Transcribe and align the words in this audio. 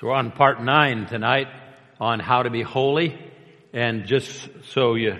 So 0.00 0.06
we're 0.06 0.14
on 0.14 0.30
part 0.30 0.62
nine 0.62 1.04
tonight 1.04 1.48
on 2.00 2.20
how 2.20 2.42
to 2.42 2.48
be 2.48 2.62
holy. 2.62 3.18
And 3.74 4.06
just 4.06 4.48
so 4.72 4.94
you, 4.94 5.18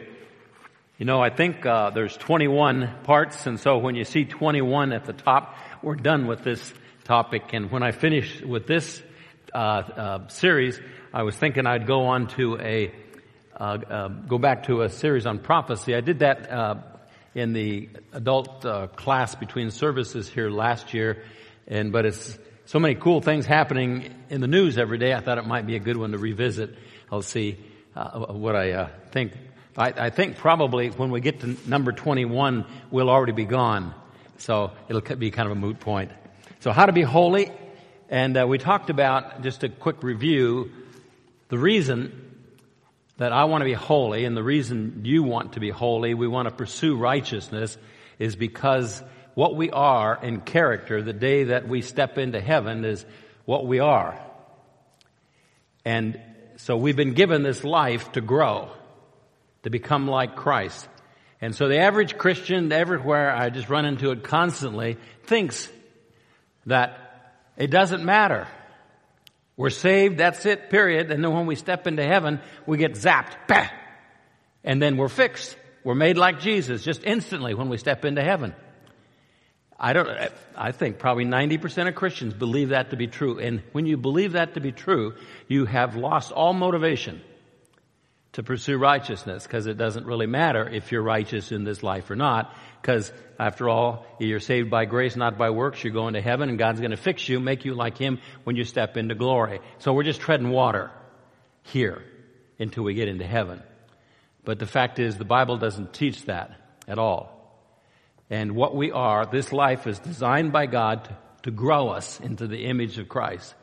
you 0.97 1.05
know, 1.05 1.21
I 1.21 1.29
think 1.29 1.67
uh, 1.67 1.91
there's 1.91 2.17
21 2.17 2.91
parts, 3.05 3.47
and 3.47 3.61
so 3.61 3.77
when 3.77 3.95
you 3.95 4.05
see 4.05 4.25
21 4.25 4.95
at 4.95 5.05
the 5.05 5.13
top, 5.13 5.55
we're 5.83 5.97
done 5.97 6.27
with 6.27 6.45
this 6.45 6.73
topic. 7.05 7.53
And 7.53 7.71
when 7.71 7.83
I 7.83 7.91
finish 7.91 8.41
with 8.41 8.67
this 8.67 9.03
uh, 9.53 9.59
uh, 9.59 10.29
series, 10.29 10.81
I 11.13 11.25
was 11.25 11.37
thinking 11.37 11.67
I'd 11.67 11.87
go 11.87 12.07
on 12.07 12.29
to 12.39 12.57
a 12.59 12.91
uh, 13.55 13.63
uh, 13.63 14.09
go 14.09 14.39
back 14.39 14.63
to 14.69 14.81
a 14.81 14.89
series 14.89 15.27
on 15.27 15.41
prophecy. 15.41 15.95
I 15.95 16.01
did 16.01 16.21
that 16.21 16.51
uh, 16.51 16.77
in 17.35 17.53
the 17.53 17.91
adult 18.15 18.63
class 18.97 19.35
between 19.35 19.73
services 19.73 20.27
here 20.27 20.49
last 20.49 20.95
year, 20.95 21.23
and 21.69 21.93
but 21.93 22.07
it's 22.07 22.39
so 22.71 22.79
many 22.79 22.95
cool 22.95 23.21
things 23.21 23.47
happening 23.47 24.15
in 24.29 24.41
the 24.41 24.47
news 24.47 24.79
every 24.79 24.97
day. 24.97 25.13
I 25.13 25.19
thought 25.19 25.39
it 25.39 25.45
might 25.45 25.67
be 25.67 25.75
a 25.75 25.81
good 25.81 25.97
one 25.97 26.13
to 26.13 26.19
revisit. 26.19 26.73
I'll 27.11 27.21
see 27.21 27.59
uh, 27.97 28.33
what 28.33 28.55
I 28.55 28.71
uh, 28.71 28.89
think. 29.11 29.33
I, 29.77 29.89
I, 29.89 30.11
think 30.11 30.37
probably 30.37 30.91
when 30.91 31.11
we 31.11 31.21
get 31.21 31.41
to 31.41 31.57
number 31.69 31.91
21, 31.91 32.65
we'll 32.93 33.11
already 33.11 33.33
be 33.33 33.45
gone. 33.45 33.93
So 34.39 34.71
it'll 34.89 35.01
be 35.17 35.33
kind 35.33 35.51
of 35.51 35.57
a 35.57 35.61
moot 35.61 35.81
point. 35.81 36.13
So 36.61 36.71
how 36.71 36.87
to 36.87 36.93
be 36.93 37.03
holy. 37.03 37.51
And 38.09 38.37
uh, 38.37 38.47
we 38.47 38.59
talked 38.59 38.89
about, 38.89 39.43
just 39.43 39.65
a 39.65 39.69
quick 39.69 40.05
review, 40.05 40.71
the 41.49 41.59
reason 41.59 42.37
that 43.17 43.33
I 43.33 43.47
want 43.47 43.63
to 43.63 43.65
be 43.65 43.73
holy 43.73 44.27
and 44.27 44.37
the 44.37 44.45
reason 44.45 45.01
you 45.03 45.25
want 45.25 45.55
to 45.55 45.61
be 45.61 45.71
holy, 45.71 46.15
we 46.15 46.29
want 46.29 46.47
to 46.47 46.55
pursue 46.55 46.97
righteousness, 46.97 47.77
is 48.21 48.37
because 48.37 49.03
what 49.41 49.57
we 49.57 49.71
are 49.71 50.19
in 50.23 50.43
character 50.43 51.01
the 51.01 51.15
day 51.15 51.45
that 51.45 51.67
we 51.67 51.81
step 51.81 52.19
into 52.19 52.39
heaven 52.39 52.85
is 52.85 53.07
what 53.47 53.67
we 53.67 53.81
are. 53.81 54.21
And 55.83 56.21
so 56.57 56.77
we've 56.77 56.95
been 56.95 57.15
given 57.15 57.43
this 57.43 57.65
life 57.65 58.13
to 58.13 58.21
grow, 58.21 58.69
to 59.63 59.71
become 59.71 60.07
like 60.07 60.37
Christ. 60.37 60.87
And 61.41 61.55
so 61.55 61.69
the 61.69 61.79
average 61.79 62.19
Christian 62.19 62.71
everywhere, 62.71 63.35
I 63.35 63.49
just 63.49 63.71
run 63.71 63.87
into 63.87 64.11
it 64.11 64.25
constantly, 64.25 64.99
thinks 65.25 65.71
that 66.67 67.41
it 67.57 67.71
doesn't 67.71 68.05
matter. 68.05 68.47
We're 69.57 69.71
saved, 69.71 70.19
that's 70.19 70.45
it, 70.45 70.69
period. 70.69 71.11
And 71.11 71.25
then 71.25 71.33
when 71.33 71.47
we 71.47 71.55
step 71.55 71.87
into 71.87 72.05
heaven, 72.05 72.41
we 72.67 72.77
get 72.77 72.93
zapped. 72.93 73.33
Bah! 73.49 73.69
And 74.65 74.83
then 74.83 74.99
we're 74.99 75.09
fixed. 75.09 75.57
We're 75.83 75.95
made 75.95 76.19
like 76.19 76.41
Jesus 76.41 76.83
just 76.83 77.05
instantly 77.05 77.55
when 77.55 77.71
we 77.71 77.79
step 77.79 78.05
into 78.05 78.23
heaven. 78.23 78.55
I 79.83 79.95
don't, 79.95 80.11
I 80.55 80.73
think 80.73 80.99
probably 80.99 81.25
90% 81.25 81.89
of 81.89 81.95
Christians 81.95 82.35
believe 82.35 82.69
that 82.69 82.91
to 82.91 82.97
be 82.97 83.07
true. 83.07 83.39
And 83.39 83.63
when 83.73 83.87
you 83.87 83.97
believe 83.97 84.33
that 84.33 84.53
to 84.55 84.61
be 84.61 84.73
true, 84.73 85.15
you 85.49 85.65
have 85.65 85.97
lost 85.97 86.33
all 86.33 86.53
motivation 86.53 87.23
to 88.33 88.43
pursue 88.43 88.77
righteousness 88.77 89.43
because 89.45 89.67
it 89.67 89.79
doesn't 89.79 90.05
really 90.05 90.27
matter 90.27 90.69
if 90.69 90.93
you're 90.93 91.03
righteous 91.03 91.51
in 91.51 91.65
this 91.65 91.83
life 91.83 92.11
or 92.11 92.17
not. 92.17 92.55
Because 92.83 93.11
after 93.39 93.71
all, 93.71 94.05
you're 94.19 94.39
saved 94.39 94.69
by 94.69 94.85
grace, 94.85 95.17
not 95.17 95.39
by 95.39 95.49
works. 95.49 95.83
You're 95.83 95.95
going 95.95 96.13
to 96.13 96.21
heaven 96.21 96.51
and 96.51 96.59
God's 96.59 96.81
going 96.81 96.91
to 96.91 96.99
fix 96.99 97.27
you, 97.27 97.41
make 97.41 97.65
you 97.65 97.73
like 97.75 97.97
Him 97.97 98.19
when 98.45 98.57
you 98.57 98.65
step 98.65 98.99
into 98.99 99.15
glory. 99.15 99.61
So 99.79 99.95
we're 99.95 100.03
just 100.03 100.21
treading 100.21 100.51
water 100.51 100.91
here 101.63 102.05
until 102.59 102.85
we 102.85 102.93
get 102.93 103.09
into 103.09 103.27
heaven. 103.27 103.63
But 104.45 104.59
the 104.59 104.67
fact 104.67 104.99
is 104.99 105.17
the 105.17 105.25
Bible 105.25 105.57
doesn't 105.57 105.95
teach 105.95 106.27
that 106.27 106.53
at 106.87 106.99
all 106.99 107.40
and 108.31 108.53
what 108.53 108.77
we 108.77 108.93
are, 108.93 109.27
this 109.27 109.53
life 109.53 109.89
is 109.89 109.99
designed 109.99 110.53
by 110.53 110.67
God 110.67 111.05
to, 111.05 111.17
to 111.43 111.51
grow 111.51 111.89
us 111.89 112.21
into 112.21 112.47
the 112.47 112.67
image 112.67 112.99
of 112.99 113.09
Christ. 113.09 113.55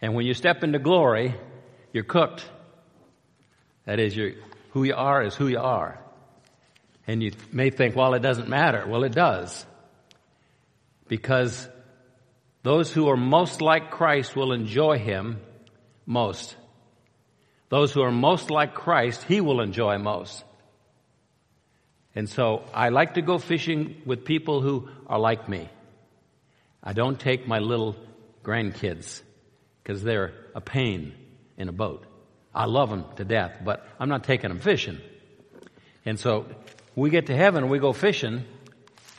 And 0.00 0.14
when 0.14 0.24
you 0.24 0.34
step 0.34 0.62
into 0.62 0.78
glory, 0.78 1.34
you're 1.92 2.04
cooked. 2.04 2.48
That 3.84 3.98
is, 3.98 4.16
you 4.16 4.36
who 4.70 4.84
you 4.84 4.94
are 4.94 5.22
is 5.24 5.34
who 5.34 5.48
you 5.48 5.58
are. 5.58 5.98
And 7.06 7.22
you 7.22 7.32
may 7.50 7.70
think, 7.70 7.96
well, 7.96 8.14
it 8.14 8.20
doesn't 8.20 8.48
matter. 8.48 8.86
Well, 8.86 9.02
it 9.02 9.12
does. 9.12 9.66
Because 11.08 11.68
those 12.62 12.92
who 12.92 13.08
are 13.08 13.16
most 13.16 13.60
like 13.60 13.90
Christ 13.90 14.36
will 14.36 14.52
enjoy 14.52 14.98
Him 14.98 15.40
most. 16.06 16.54
Those 17.70 17.92
who 17.92 18.02
are 18.02 18.12
most 18.12 18.50
like 18.50 18.74
Christ, 18.74 19.24
He 19.24 19.40
will 19.40 19.60
enjoy 19.60 19.98
most. 19.98 20.44
And 22.18 22.28
so 22.28 22.64
I 22.74 22.88
like 22.88 23.14
to 23.14 23.22
go 23.22 23.38
fishing 23.38 24.02
with 24.04 24.24
people 24.24 24.60
who 24.60 24.88
are 25.06 25.20
like 25.20 25.48
me. 25.48 25.68
I 26.82 26.92
don't 26.92 27.16
take 27.16 27.46
my 27.46 27.60
little 27.60 27.94
grandkids 28.42 29.22
because 29.80 30.02
they're 30.02 30.32
a 30.52 30.60
pain 30.60 31.14
in 31.56 31.68
a 31.68 31.72
boat. 31.72 32.04
I 32.52 32.64
love 32.64 32.90
them 32.90 33.04
to 33.18 33.24
death, 33.24 33.60
but 33.64 33.86
I'm 34.00 34.08
not 34.08 34.24
taking 34.24 34.48
them 34.48 34.58
fishing. 34.58 34.98
And 36.04 36.18
so 36.18 36.46
we 36.96 37.10
get 37.10 37.26
to 37.26 37.36
heaven 37.36 37.62
and 37.62 37.70
we 37.70 37.78
go 37.78 37.92
fishing. 37.92 38.42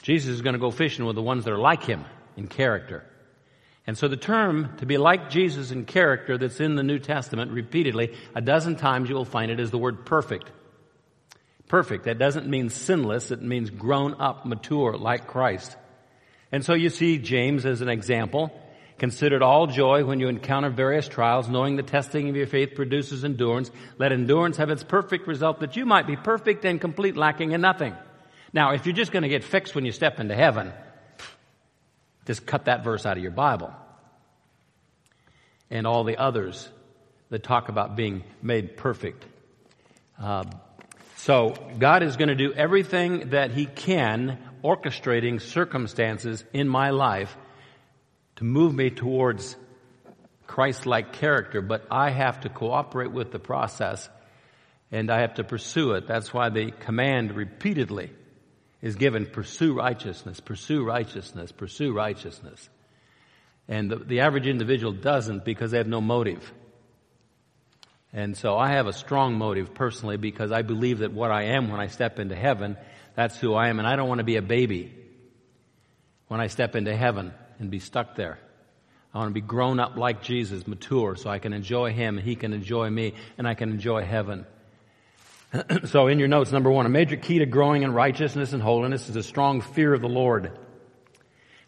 Jesus 0.02 0.32
is 0.32 0.42
going 0.42 0.56
to 0.56 0.60
go 0.60 0.70
fishing 0.70 1.06
with 1.06 1.16
the 1.16 1.22
ones 1.22 1.46
that 1.46 1.54
are 1.54 1.58
like 1.58 1.84
him 1.84 2.04
in 2.36 2.48
character. 2.48 3.06
And 3.88 3.98
so 3.98 4.10
the 4.10 4.18
term 4.18 4.76
to 4.80 4.86
be 4.86 4.98
like 4.98 5.30
Jesus 5.30 5.72
in 5.72 5.86
character 5.86 6.38
that's 6.38 6.60
in 6.60 6.76
the 6.76 6.84
New 6.84 7.00
Testament 7.00 7.52
repeatedly, 7.52 8.14
a 8.36 8.42
dozen 8.42 8.76
times 8.76 9.08
you 9.08 9.16
will 9.16 9.24
find 9.24 9.52
it 9.52 9.62
is 9.62 9.72
the 9.72 9.78
word 9.78 10.06
perfect 10.06 10.52
perfect. 11.70 12.04
That 12.04 12.20
doesn't 12.20 12.48
mean 12.48 12.70
sinless. 12.70 13.32
It 13.32 13.42
means 13.42 13.70
grown 13.70 14.16
up, 14.20 14.46
mature, 14.46 14.98
like 14.98 15.28
Christ. 15.28 15.78
And 16.52 16.66
so 16.66 16.74
you 16.74 16.90
see 16.90 17.18
James 17.18 17.66
as 17.66 17.80
an 17.80 17.88
example. 17.88 18.52
Consider 18.98 19.38
it 19.38 19.42
all 19.42 19.68
joy 19.68 20.04
when 20.04 20.20
you 20.20 20.28
encounter 20.28 20.70
various 20.70 21.08
trials, 21.08 21.48
knowing 21.48 21.78
the 21.78 21.84
testing 21.84 22.28
of 22.28 22.36
your 22.36 22.48
faith 22.48 22.76
produces 22.76 23.24
endurance. 23.24 23.72
Let 23.98 24.12
endurance 24.12 24.58
have 24.58 24.70
its 24.70 24.84
perfect 24.84 25.26
result 25.26 25.62
that 25.62 25.78
you 25.78 25.86
might 25.86 26.06
be 26.06 26.18
perfect 26.18 26.66
and 26.66 26.82
complete, 26.82 27.16
lacking 27.16 27.54
in 27.54 27.62
nothing. 27.62 27.96
Now, 28.52 28.74
if 28.74 28.86
you're 28.86 28.96
just 28.96 29.14
going 29.14 29.24
to 29.24 29.30
get 29.30 29.46
fixed 29.46 29.74
when 29.74 29.86
you 29.86 29.94
step 29.94 30.20
into 30.20 30.36
heaven, 30.36 30.74
just 32.26 32.46
cut 32.46 32.66
that 32.66 32.84
verse 32.84 33.06
out 33.06 33.16
of 33.16 33.24
your 33.24 33.32
Bible. 33.32 33.74
And 35.70 35.88
all 35.88 36.04
the 36.04 36.18
others 36.18 36.68
that 37.30 37.44
talk 37.44 37.70
about 37.70 37.96
being 37.96 38.24
made 38.42 38.76
perfect. 38.76 39.24
Uh, 40.20 40.44
so 41.20 41.54
God 41.78 42.02
is 42.02 42.16
going 42.16 42.30
to 42.30 42.36
do 42.36 42.54
everything 42.54 43.32
that 43.32 43.52
He 43.52 43.66
can, 43.66 44.38
orchestrating 44.64 45.42
circumstances 45.42 46.46
in 46.54 46.70
my 46.70 46.92
life 46.92 47.36
to 48.38 48.46
move 48.46 48.74
me 48.74 48.90
towards 48.90 49.58
Christ-like 50.48 51.12
character, 51.14 51.62
but 51.62 51.86
I 51.92 52.10
have 52.10 52.40
to 52.42 52.50
cooperate 52.50 53.12
with 53.12 53.32
the 53.32 53.40
process 53.40 54.08
and 54.92 55.12
I 55.12 55.20
have 55.20 55.34
to 55.36 55.44
pursue 55.44 55.92
it. 55.92 56.08
That's 56.08 56.34
why 56.34 56.50
the 56.50 56.72
command 56.72 57.36
repeatedly 57.36 58.12
is 58.82 58.96
given, 58.96 59.26
pursue 59.26 59.74
righteousness, 59.74 60.40
pursue 60.40 60.86
righteousness, 60.86 61.52
pursue 61.52 61.94
righteousness. 61.94 62.70
And 63.68 63.92
the, 63.92 63.98
the 63.98 64.20
average 64.22 64.48
individual 64.48 64.94
doesn't 64.94 65.44
because 65.44 65.72
they 65.72 65.78
have 65.80 65.88
no 65.88 66.00
motive. 66.00 66.54
And 68.12 68.36
so 68.36 68.58
I 68.58 68.72
have 68.72 68.88
a 68.88 68.94
strong 68.94 69.36
motive 69.36 69.74
personally 69.74 70.18
because 70.18 70.52
I 70.52 70.64
believe 70.64 71.00
that 71.00 71.14
what 71.14 71.32
I 71.32 71.44
am 71.44 71.70
when 71.70 71.80
I 71.80 71.88
step 71.88 72.20
into 72.20 72.36
heaven, 72.36 72.78
that's 73.16 73.38
who 73.38 73.54
I 73.54 73.70
am. 73.70 73.80
And 73.80 73.88
I 73.88 73.96
don't 73.96 74.10
want 74.10 74.20
to 74.20 74.26
be 74.26 74.38
a 74.38 74.42
baby 74.42 74.94
when 76.28 76.40
I 76.40 76.48
step 76.48 76.76
into 76.76 76.96
heaven 76.96 77.34
and 77.60 77.70
be 77.70 77.80
stuck 77.80 78.16
there. 78.16 78.40
I 79.14 79.18
want 79.18 79.30
to 79.30 79.34
be 79.34 79.42
grown 79.42 79.80
up 79.80 79.98
like 79.98 80.22
Jesus, 80.22 80.68
mature, 80.68 81.16
so 81.16 81.30
I 81.30 81.40
can 81.40 81.52
enjoy 81.52 81.92
Him, 81.92 82.18
and 82.18 82.28
He 82.28 82.36
can 82.36 82.54
enjoy 82.54 82.90
me, 82.90 83.16
and 83.38 83.48
I 83.48 83.56
can 83.56 83.72
enjoy 83.72 84.06
heaven. 84.06 84.46
so 85.86 86.08
in 86.08 86.20
your 86.20 86.28
notes, 86.28 86.52
number 86.52 86.70
one, 86.70 86.86
a 86.86 86.90
major 86.90 87.16
key 87.16 87.40
to 87.40 87.48
growing 87.48 87.82
in 87.82 87.92
righteousness 87.92 88.54
and 88.54 88.62
holiness 88.62 89.10
is 89.10 89.16
a 89.16 89.24
strong 89.24 89.62
fear 89.62 89.96
of 89.96 90.02
the 90.02 90.08
Lord. 90.08 90.52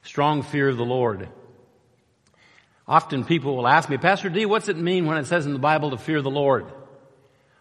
Strong 0.03 0.43
fear 0.43 0.69
of 0.69 0.77
the 0.77 0.85
Lord. 0.85 1.29
Often 2.87 3.25
people 3.25 3.55
will 3.55 3.67
ask 3.67 3.89
me, 3.89 3.97
Pastor 3.97 4.29
D, 4.29 4.45
what's 4.45 4.67
it 4.67 4.77
mean 4.77 5.05
when 5.05 5.17
it 5.17 5.25
says 5.27 5.45
in 5.45 5.53
the 5.53 5.59
Bible 5.59 5.91
to 5.91 5.97
fear 5.97 6.21
the 6.21 6.29
Lord? 6.29 6.71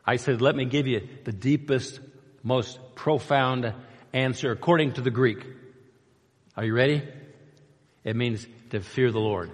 I 0.04 0.16
said, 0.16 0.40
let 0.40 0.56
me 0.56 0.64
give 0.64 0.86
you 0.86 1.06
the 1.24 1.32
deepest, 1.32 2.00
most 2.42 2.78
profound 2.94 3.72
answer 4.12 4.50
according 4.50 4.94
to 4.94 5.02
the 5.02 5.10
Greek. 5.10 5.44
Are 6.56 6.64
you 6.64 6.74
ready? 6.74 7.02
It 8.02 8.16
means 8.16 8.46
to 8.70 8.80
fear 8.80 9.12
the 9.12 9.20
Lord. 9.20 9.50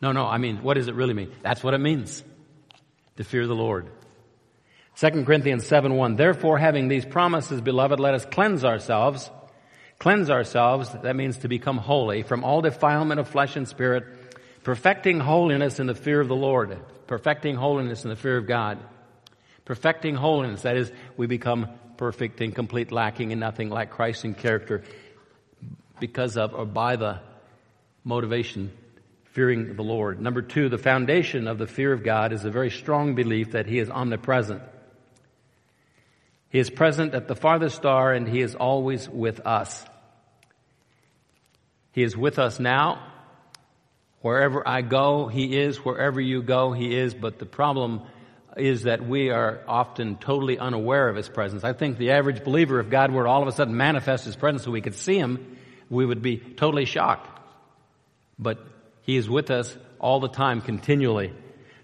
No, 0.00 0.12
no, 0.12 0.26
I 0.26 0.38
mean, 0.38 0.62
what 0.62 0.74
does 0.74 0.88
it 0.88 0.94
really 0.94 1.14
mean? 1.14 1.32
That's 1.42 1.62
what 1.62 1.74
it 1.74 1.78
means. 1.78 2.22
To 3.16 3.24
fear 3.24 3.46
the 3.46 3.54
Lord. 3.54 3.88
2 4.96 5.24
Corinthians 5.24 5.66
7 5.66 5.94
1. 5.94 6.16
Therefore, 6.16 6.58
having 6.58 6.88
these 6.88 7.04
promises, 7.04 7.60
beloved, 7.60 8.00
let 8.00 8.14
us 8.14 8.24
cleanse 8.24 8.64
ourselves. 8.64 9.30
Cleanse 9.98 10.30
ourselves, 10.30 10.90
that 11.02 11.16
means 11.16 11.38
to 11.38 11.48
become 11.48 11.78
holy, 11.78 12.22
from 12.22 12.44
all 12.44 12.62
defilement 12.62 13.18
of 13.18 13.28
flesh 13.28 13.56
and 13.56 13.66
spirit, 13.66 14.04
Perfecting 14.68 15.18
holiness 15.20 15.80
in 15.80 15.86
the 15.86 15.94
fear 15.94 16.20
of 16.20 16.28
the 16.28 16.36
Lord. 16.36 16.78
Perfecting 17.06 17.56
holiness 17.56 18.04
in 18.04 18.10
the 18.10 18.16
fear 18.16 18.36
of 18.36 18.46
God. 18.46 18.78
Perfecting 19.64 20.14
holiness, 20.14 20.60
that 20.60 20.76
is, 20.76 20.92
we 21.16 21.26
become 21.26 21.68
perfect 21.96 22.42
and 22.42 22.54
complete, 22.54 22.92
lacking 22.92 23.30
in 23.30 23.38
nothing 23.38 23.70
like 23.70 23.88
Christ 23.88 24.26
in 24.26 24.34
character 24.34 24.84
because 26.00 26.36
of 26.36 26.54
or 26.54 26.66
by 26.66 26.96
the 26.96 27.20
motivation, 28.04 28.70
fearing 29.32 29.74
the 29.74 29.82
Lord. 29.82 30.20
Number 30.20 30.42
two, 30.42 30.68
the 30.68 30.76
foundation 30.76 31.48
of 31.48 31.56
the 31.56 31.66
fear 31.66 31.94
of 31.94 32.04
God 32.04 32.34
is 32.34 32.44
a 32.44 32.50
very 32.50 32.70
strong 32.70 33.14
belief 33.14 33.52
that 33.52 33.64
He 33.64 33.78
is 33.78 33.88
omnipresent. 33.88 34.60
He 36.50 36.58
is 36.58 36.70
present 36.70 37.14
at 37.14 37.28
the 37.28 37.34
farthest 37.34 37.76
star 37.76 38.12
and 38.12 38.26
He 38.26 38.40
is 38.40 38.54
always 38.54 39.08
with 39.08 39.40
us. 39.46 39.84
He 41.92 42.02
is 42.02 42.16
with 42.16 42.38
us 42.38 42.58
now. 42.58 43.02
Wherever 44.20 44.66
I 44.66 44.82
go, 44.82 45.28
He 45.28 45.58
is. 45.58 45.78
Wherever 45.78 46.20
you 46.20 46.42
go, 46.42 46.72
He 46.72 46.96
is. 46.96 47.14
But 47.14 47.38
the 47.38 47.46
problem 47.46 48.02
is 48.56 48.84
that 48.84 49.06
we 49.06 49.30
are 49.30 49.60
often 49.68 50.16
totally 50.16 50.58
unaware 50.58 51.08
of 51.08 51.16
His 51.16 51.28
presence. 51.28 51.64
I 51.64 51.72
think 51.72 51.98
the 51.98 52.12
average 52.12 52.42
believer, 52.44 52.80
if 52.80 52.90
God 52.90 53.12
were 53.12 53.24
to 53.24 53.28
all 53.28 53.42
of 53.42 53.48
a 53.48 53.52
sudden 53.52 53.76
manifest 53.76 54.24
His 54.24 54.36
presence 54.36 54.64
so 54.64 54.70
we 54.70 54.80
could 54.80 54.94
see 54.94 55.18
Him, 55.18 55.58
we 55.90 56.04
would 56.04 56.22
be 56.22 56.38
totally 56.38 56.84
shocked. 56.84 57.28
But 58.38 58.58
He 59.02 59.16
is 59.16 59.28
with 59.28 59.50
us 59.50 59.76
all 60.00 60.20
the 60.20 60.28
time, 60.28 60.60
continually. 60.60 61.32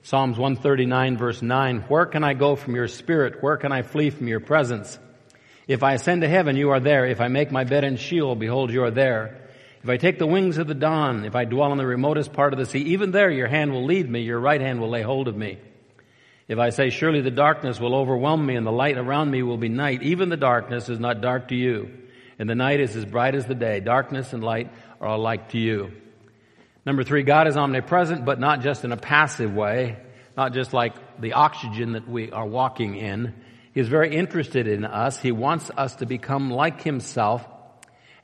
Psalms 0.04 0.36
139 0.36 1.16
verse 1.16 1.40
9, 1.40 1.80
Where 1.88 2.04
can 2.04 2.24
I 2.24 2.34
go 2.34 2.56
from 2.56 2.74
your 2.74 2.88
spirit? 2.88 3.42
Where 3.42 3.56
can 3.56 3.72
I 3.72 3.80
flee 3.80 4.10
from 4.10 4.28
your 4.28 4.38
presence? 4.38 4.98
If 5.66 5.82
I 5.82 5.94
ascend 5.94 6.20
to 6.20 6.28
heaven, 6.28 6.56
you 6.56 6.72
are 6.72 6.80
there. 6.80 7.06
If 7.06 7.22
I 7.22 7.28
make 7.28 7.50
my 7.50 7.64
bed 7.64 7.84
in 7.84 7.96
Sheol, 7.96 8.34
behold, 8.34 8.70
you 8.70 8.84
are 8.84 8.90
there. 8.90 9.48
If 9.82 9.88
I 9.88 9.96
take 9.96 10.18
the 10.18 10.26
wings 10.26 10.58
of 10.58 10.66
the 10.66 10.74
dawn, 10.74 11.24
if 11.24 11.34
I 11.34 11.46
dwell 11.46 11.72
in 11.72 11.78
the 11.78 11.86
remotest 11.86 12.34
part 12.34 12.52
of 12.52 12.58
the 12.58 12.66
sea, 12.66 12.80
even 12.80 13.12
there 13.12 13.30
your 13.30 13.48
hand 13.48 13.72
will 13.72 13.86
lead 13.86 14.06
me, 14.10 14.20
your 14.20 14.38
right 14.38 14.60
hand 14.60 14.78
will 14.78 14.90
lay 14.90 15.00
hold 15.00 15.26
of 15.26 15.38
me. 15.38 15.56
If 16.48 16.58
I 16.58 16.68
say, 16.68 16.90
surely 16.90 17.22
the 17.22 17.30
darkness 17.30 17.80
will 17.80 17.94
overwhelm 17.94 18.44
me 18.44 18.56
and 18.56 18.66
the 18.66 18.72
light 18.72 18.98
around 18.98 19.30
me 19.30 19.42
will 19.42 19.56
be 19.56 19.70
night, 19.70 20.02
even 20.02 20.28
the 20.28 20.36
darkness 20.36 20.90
is 20.90 21.00
not 21.00 21.22
dark 21.22 21.48
to 21.48 21.56
you. 21.56 21.88
And 22.38 22.50
the 22.50 22.54
night 22.54 22.80
is 22.80 22.94
as 22.94 23.06
bright 23.06 23.34
as 23.34 23.46
the 23.46 23.54
day. 23.54 23.80
Darkness 23.80 24.34
and 24.34 24.44
light 24.44 24.70
are 25.00 25.14
alike 25.14 25.48
to 25.50 25.58
you. 25.58 25.92
Number 26.86 27.02
three, 27.02 27.22
God 27.22 27.48
is 27.48 27.56
omnipresent, 27.56 28.24
but 28.24 28.38
not 28.38 28.60
just 28.60 28.84
in 28.84 28.92
a 28.92 28.96
passive 28.96 29.54
way, 29.54 29.96
not 30.36 30.52
just 30.52 30.72
like 30.72 30.94
the 31.20 31.32
oxygen 31.32 31.92
that 31.92 32.06
we 32.08 32.30
are 32.30 32.46
walking 32.46 32.96
in. 32.96 33.34
He 33.72 33.80
is 33.80 33.88
very 33.88 34.14
interested 34.14 34.66
in 34.68 34.84
us. 34.84 35.18
He 35.18 35.32
wants 35.32 35.70
us 35.76 35.96
to 35.96 36.06
become 36.06 36.50
like 36.50 36.82
Himself, 36.82 37.46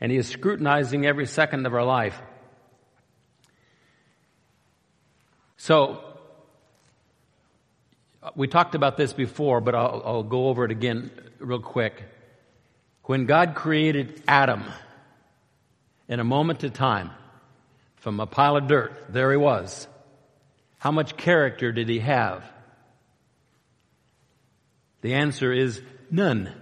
and 0.00 0.12
He 0.12 0.18
is 0.18 0.28
scrutinizing 0.28 1.06
every 1.06 1.26
second 1.26 1.66
of 1.66 1.74
our 1.74 1.84
life. 1.84 2.20
So, 5.56 6.04
we 8.34 8.46
talked 8.46 8.74
about 8.74 8.98
this 8.98 9.14
before, 9.14 9.60
but 9.62 9.74
I'll, 9.74 10.02
I'll 10.04 10.22
go 10.22 10.48
over 10.48 10.66
it 10.66 10.70
again 10.70 11.10
real 11.38 11.60
quick. 11.60 12.02
When 13.04 13.24
God 13.24 13.54
created 13.54 14.22
Adam 14.28 14.64
in 16.08 16.20
a 16.20 16.24
moment 16.24 16.62
of 16.64 16.74
time 16.74 17.10
from 18.00 18.20
a 18.20 18.26
pile 18.26 18.56
of 18.56 18.66
dirt, 18.66 18.92
there 19.08 19.30
he 19.30 19.36
was. 19.36 19.86
How 20.78 20.90
much 20.90 21.16
character 21.16 21.72
did 21.72 21.88
he 21.88 22.00
have? 22.00 22.42
The 25.02 25.14
answer 25.14 25.52
is 25.52 25.80
none. 26.10 26.52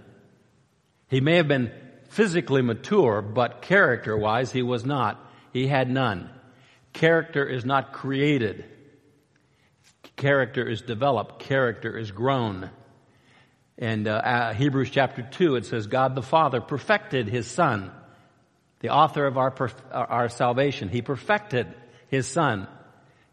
He 1.09 1.21
may 1.21 1.37
have 1.37 1.49
been 1.49 1.73
physically 2.09 2.63
mature, 2.63 3.23
but 3.23 3.63
character 3.63 4.17
wise, 4.17 4.53
he 4.53 4.63
was 4.63 4.85
not. 4.85 5.25
He 5.53 5.67
had 5.67 5.91
none. 5.91 6.31
Character 6.93 7.47
is 7.47 7.65
not 7.65 7.93
created. 7.93 8.65
Character 10.17 10.69
is 10.69 10.83
developed. 10.83 11.39
Character 11.39 11.97
is 11.97 12.11
grown. 12.11 12.71
And 13.79 14.09
uh, 14.09 14.15
uh, 14.15 14.55
Hebrews 14.55 14.91
chapter 14.91 15.23
2, 15.23 15.55
it 15.55 15.67
says, 15.67 15.87
God 15.87 16.17
the 16.17 16.23
Father 16.23 16.61
perfected 16.61 17.29
His 17.29 17.47
Son, 17.47 17.93
the 18.81 18.91
author 18.91 19.27
of 19.27 19.37
our, 19.37 19.55
our 19.93 20.29
salvation. 20.29 20.89
He 20.89 21.03
perfected 21.03 21.67
His 22.09 22.27
Son. 22.27 22.69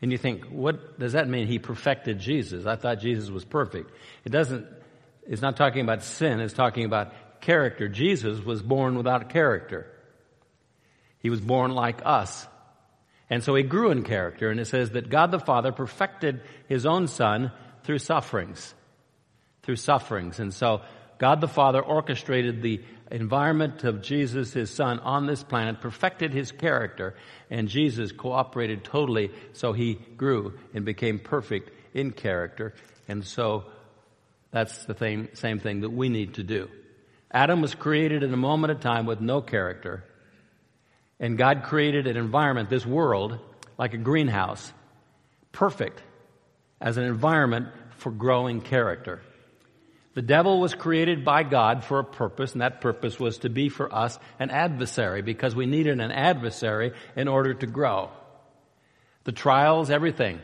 And 0.01 0.11
you 0.11 0.17
think, 0.17 0.45
what 0.45 0.99
does 0.99 1.13
that 1.13 1.27
mean? 1.27 1.47
He 1.47 1.59
perfected 1.59 2.19
Jesus. 2.19 2.65
I 2.65 2.75
thought 2.75 2.99
Jesus 2.99 3.29
was 3.29 3.45
perfect. 3.45 3.91
It 4.23 4.31
doesn't, 4.31 4.67
it's 5.27 5.41
not 5.41 5.57
talking 5.57 5.81
about 5.81 6.03
sin, 6.03 6.39
it's 6.39 6.53
talking 6.53 6.85
about 6.85 7.13
character. 7.41 7.87
Jesus 7.87 8.43
was 8.43 8.61
born 8.61 8.97
without 8.97 9.29
character. 9.29 9.87
He 11.19 11.29
was 11.29 11.41
born 11.41 11.71
like 11.71 12.01
us. 12.05 12.47
And 13.29 13.43
so 13.43 13.55
he 13.55 13.63
grew 13.63 13.89
in 13.89 14.03
character, 14.03 14.51
and 14.51 14.59
it 14.59 14.65
says 14.65 14.91
that 14.91 15.09
God 15.09 15.31
the 15.31 15.39
Father 15.39 15.71
perfected 15.71 16.41
his 16.67 16.85
own 16.85 17.07
Son 17.07 17.51
through 17.83 17.99
sufferings 17.99 18.75
through 19.65 19.75
sufferings. 19.75 20.39
And 20.39 20.53
so 20.53 20.81
God 21.17 21.41
the 21.41 21.47
Father 21.47 21.81
orchestrated 21.81 22.61
the 22.61 22.81
environment 23.11 23.83
of 23.83 24.01
Jesus, 24.01 24.53
his 24.53 24.69
son, 24.69 24.99
on 24.99 25.27
this 25.27 25.43
planet, 25.43 25.81
perfected 25.81 26.33
his 26.33 26.51
character, 26.51 27.15
and 27.49 27.67
Jesus 27.67 28.11
cooperated 28.11 28.83
totally 28.83 29.31
so 29.53 29.73
he 29.73 29.93
grew 29.93 30.53
and 30.73 30.85
became 30.85 31.19
perfect 31.19 31.71
in 31.93 32.11
character. 32.11 32.73
And 33.07 33.23
so 33.23 33.65
that's 34.51 34.85
the 34.85 34.95
same, 34.97 35.29
same 35.33 35.59
thing 35.59 35.81
that 35.81 35.91
we 35.91 36.09
need 36.09 36.35
to 36.35 36.43
do. 36.43 36.69
Adam 37.31 37.61
was 37.61 37.75
created 37.75 38.23
in 38.23 38.33
a 38.33 38.37
moment 38.37 38.71
of 38.71 38.79
time 38.79 39.05
with 39.05 39.19
no 39.21 39.41
character, 39.41 40.03
and 41.19 41.37
God 41.37 41.63
created 41.63 42.07
an 42.07 42.17
environment, 42.17 42.69
this 42.69 42.85
world, 42.85 43.39
like 43.77 43.93
a 43.93 43.97
greenhouse, 43.97 44.71
perfect 45.51 46.01
as 46.81 46.97
an 46.97 47.03
environment 47.03 47.67
for 47.97 48.11
growing 48.11 48.61
character. 48.61 49.21
The 50.15 50.21
devil 50.21 50.61
was 50.61 50.73
created 50.73 51.25
by 51.25 51.43
God 51.43 51.83
for 51.83 51.99
a 51.99 52.03
purpose, 52.03 52.53
and 52.53 52.61
that 52.61 52.79
purpose 52.79 53.19
was 53.19 53.39
to 53.39 53.49
be 53.49 53.67
for 53.67 53.93
us 53.93 54.17
an 54.39 54.49
adversary 54.49 55.21
because 55.21 55.53
we 55.53 55.65
needed 55.65 55.99
an 55.99 56.11
adversary 56.11 56.93
in 57.17 57.27
order 57.27 57.53
to 57.53 57.67
grow. 57.67 58.09
The 59.25 59.33
trials, 59.33 59.89
everything, 59.89 60.39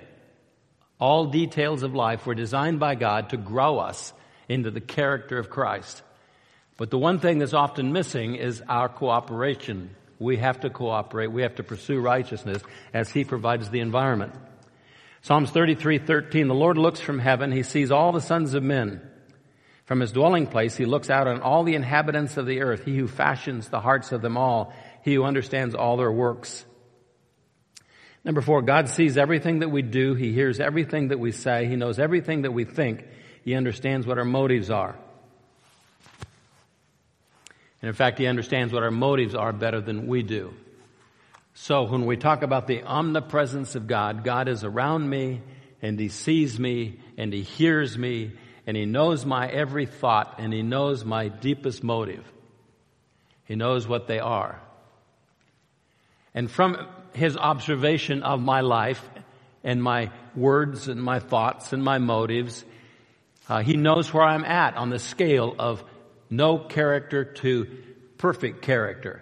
all 1.00 1.28
details 1.28 1.84
of 1.84 1.96
life 1.96 2.26
were 2.26 2.36
designed 2.36 2.82
by 2.82 2.96
God 2.96 3.30
to 3.30 3.38
grow 3.38 3.80
us 3.80 4.12
into 4.50 4.72
the 4.72 4.82
character 4.82 5.40
of 5.40 5.50
Christ. 5.50 6.04
But 6.76 6.90
the 6.90 6.98
one 6.98 7.20
thing 7.20 7.40
that's 7.40 7.54
often 7.54 7.94
missing 7.94 8.36
is 8.36 8.62
our 8.68 8.90
cooperation. 8.90 9.92
We 10.20 10.36
have 10.38 10.60
to 10.62 10.70
cooperate. 10.70 11.32
We 11.32 11.44
have 11.44 11.56
to 11.56 11.64
pursue 11.64 12.02
righteousness 12.02 12.62
as 12.94 13.10
He 13.10 13.24
provides 13.24 13.70
the 13.70 13.80
environment. 13.80 14.34
Psalms 15.22 15.50
33, 15.50 16.00
13, 16.00 16.50
the 16.50 16.54
Lord 16.54 16.78
looks 16.78 17.00
from 17.00 17.20
heaven. 17.20 17.54
He 17.54 17.64
sees 17.64 17.90
all 17.90 18.12
the 18.12 18.20
sons 18.20 18.54
of 18.54 18.64
men. 18.64 19.02
From 19.92 20.00
his 20.00 20.14
dwelling 20.14 20.48
place, 20.48 20.78
he 20.78 20.86
looks 20.86 21.10
out 21.10 21.28
on 21.28 21.42
all 21.42 21.66
the 21.66 21.76
inhabitants 21.76 22.38
of 22.38 22.46
the 22.46 22.62
earth, 22.62 22.86
he 22.86 22.96
who 22.96 23.10
fashions 23.10 23.68
the 23.68 23.82
hearts 23.82 24.14
of 24.14 24.22
them 24.22 24.38
all, 24.38 24.74
he 25.04 25.16
who 25.16 25.26
understands 25.26 25.76
all 25.76 25.98
their 25.98 26.10
works. 26.10 26.64
Number 28.24 28.40
four, 28.40 28.62
God 28.62 28.88
sees 28.88 29.18
everything 29.18 29.60
that 29.60 29.68
we 29.68 29.82
do. 29.82 30.14
He 30.14 30.32
hears 30.32 30.62
everything 30.62 31.10
that 31.10 31.20
we 31.20 31.34
say. 31.34 31.66
He 31.66 31.76
knows 31.76 32.00
everything 32.00 32.44
that 32.44 32.54
we 32.54 32.64
think. 32.64 33.04
He 33.44 33.54
understands 33.54 34.08
what 34.08 34.18
our 34.18 34.24
motives 34.24 34.70
are. 34.70 34.96
And 37.82 37.90
in 37.90 37.94
fact, 37.94 38.18
he 38.18 38.28
understands 38.28 38.72
what 38.72 38.84
our 38.84 38.92
motives 38.92 39.36
are 39.36 39.52
better 39.52 39.82
than 39.82 40.08
we 40.08 40.24
do. 40.24 40.54
So 41.54 41.84
when 41.84 42.06
we 42.06 42.16
talk 42.16 42.44
about 42.44 42.66
the 42.66 42.84
omnipresence 42.84 43.76
of 43.76 43.88
God, 43.88 44.24
God 44.24 44.48
is 44.48 44.64
around 44.64 45.10
me 45.10 45.42
and 45.82 46.00
he 46.00 46.08
sees 46.08 46.58
me 46.58 47.02
and 47.18 47.34
he 47.34 47.42
hears 47.42 47.98
me 47.98 48.32
and 48.72 48.78
He 48.78 48.86
knows 48.86 49.26
my 49.26 49.50
every 49.50 49.86
thought 49.86 50.36
and 50.38 50.54
He 50.54 50.64
knows 50.64 51.04
my 51.04 51.28
deepest 51.28 51.84
motive. 51.84 52.24
He 53.44 53.58
knows 53.58 53.86
what 53.86 54.08
they 54.08 54.20
are. 54.20 54.62
And 56.34 56.50
from 56.50 56.88
His 57.12 57.36
observation 57.36 58.24
of 58.24 58.40
my 58.40 58.62
life 58.62 59.04
and 59.62 59.84
my 59.84 60.10
words 60.38 60.88
and 60.88 61.04
my 61.04 61.20
thoughts 61.20 61.74
and 61.74 61.84
my 61.84 61.98
motives, 61.98 62.64
uh, 63.50 63.62
He 63.62 63.76
knows 63.76 64.14
where 64.14 64.24
I'm 64.24 64.46
at 64.46 64.78
on 64.78 64.90
the 64.90 65.00
scale 65.00 65.54
of 65.60 65.84
no 66.30 66.58
character 66.58 67.26
to 67.26 67.68
perfect 68.18 68.62
character. 68.62 69.22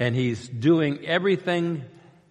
And 0.00 0.16
He's 0.16 0.48
doing 0.48 1.06
everything 1.06 1.84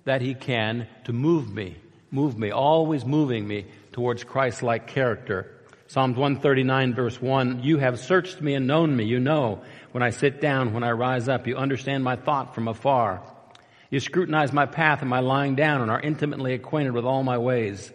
that 0.03 0.19
He 0.21 0.33
can 0.33 0.89
to 1.05 1.13
move 1.13 1.53
me, 1.53 1.77
move 2.11 2.37
me, 2.37 2.51
always 2.51 3.05
moving 3.05 3.47
me 3.47 3.67
towards 3.93 4.25
Christ-like 4.25 4.87
character. 4.87 5.49
Psalms 5.93 6.17
139 6.17 6.95
verse 6.95 7.21
1, 7.21 7.61
you 7.61 7.77
have 7.77 7.99
searched 7.99 8.41
me 8.41 8.55
and 8.55 8.65
known 8.65 8.95
me. 8.95 9.05
You 9.05 9.19
know 9.19 9.61
when 9.91 10.01
I 10.01 10.09
sit 10.09 10.41
down, 10.41 10.73
when 10.73 10.83
I 10.83 10.89
rise 10.89 11.29
up. 11.29 11.45
You 11.45 11.55
understand 11.55 12.03
my 12.03 12.15
thought 12.15 12.55
from 12.55 12.67
afar. 12.67 13.21
You 13.91 13.99
scrutinize 13.99 14.51
my 14.51 14.65
path 14.65 15.01
and 15.01 15.09
my 15.11 15.19
lying 15.19 15.53
down 15.53 15.83
and 15.83 15.91
are 15.91 16.01
intimately 16.01 16.55
acquainted 16.55 16.93
with 16.93 17.05
all 17.05 17.21
my 17.21 17.37
ways. 17.37 17.93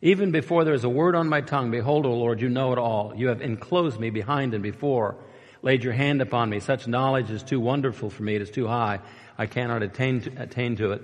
Even 0.00 0.32
before 0.32 0.64
there 0.64 0.74
is 0.74 0.82
a 0.82 0.88
word 0.88 1.14
on 1.14 1.28
my 1.28 1.42
tongue, 1.42 1.70
behold, 1.70 2.06
O 2.06 2.12
Lord, 2.12 2.40
you 2.40 2.48
know 2.48 2.72
it 2.72 2.78
all. 2.80 3.12
You 3.14 3.28
have 3.28 3.40
enclosed 3.40 4.00
me 4.00 4.10
behind 4.10 4.52
and 4.52 4.62
before, 4.64 5.14
laid 5.62 5.84
your 5.84 5.92
hand 5.92 6.22
upon 6.22 6.50
me. 6.50 6.58
Such 6.58 6.88
knowledge 6.88 7.30
is 7.30 7.44
too 7.44 7.60
wonderful 7.60 8.10
for 8.10 8.24
me. 8.24 8.34
It 8.34 8.42
is 8.42 8.50
too 8.50 8.66
high. 8.66 8.98
I 9.38 9.46
cannot 9.46 9.84
attain 9.84 10.22
to, 10.22 10.42
attain 10.42 10.74
to 10.78 10.90
it. 10.90 11.02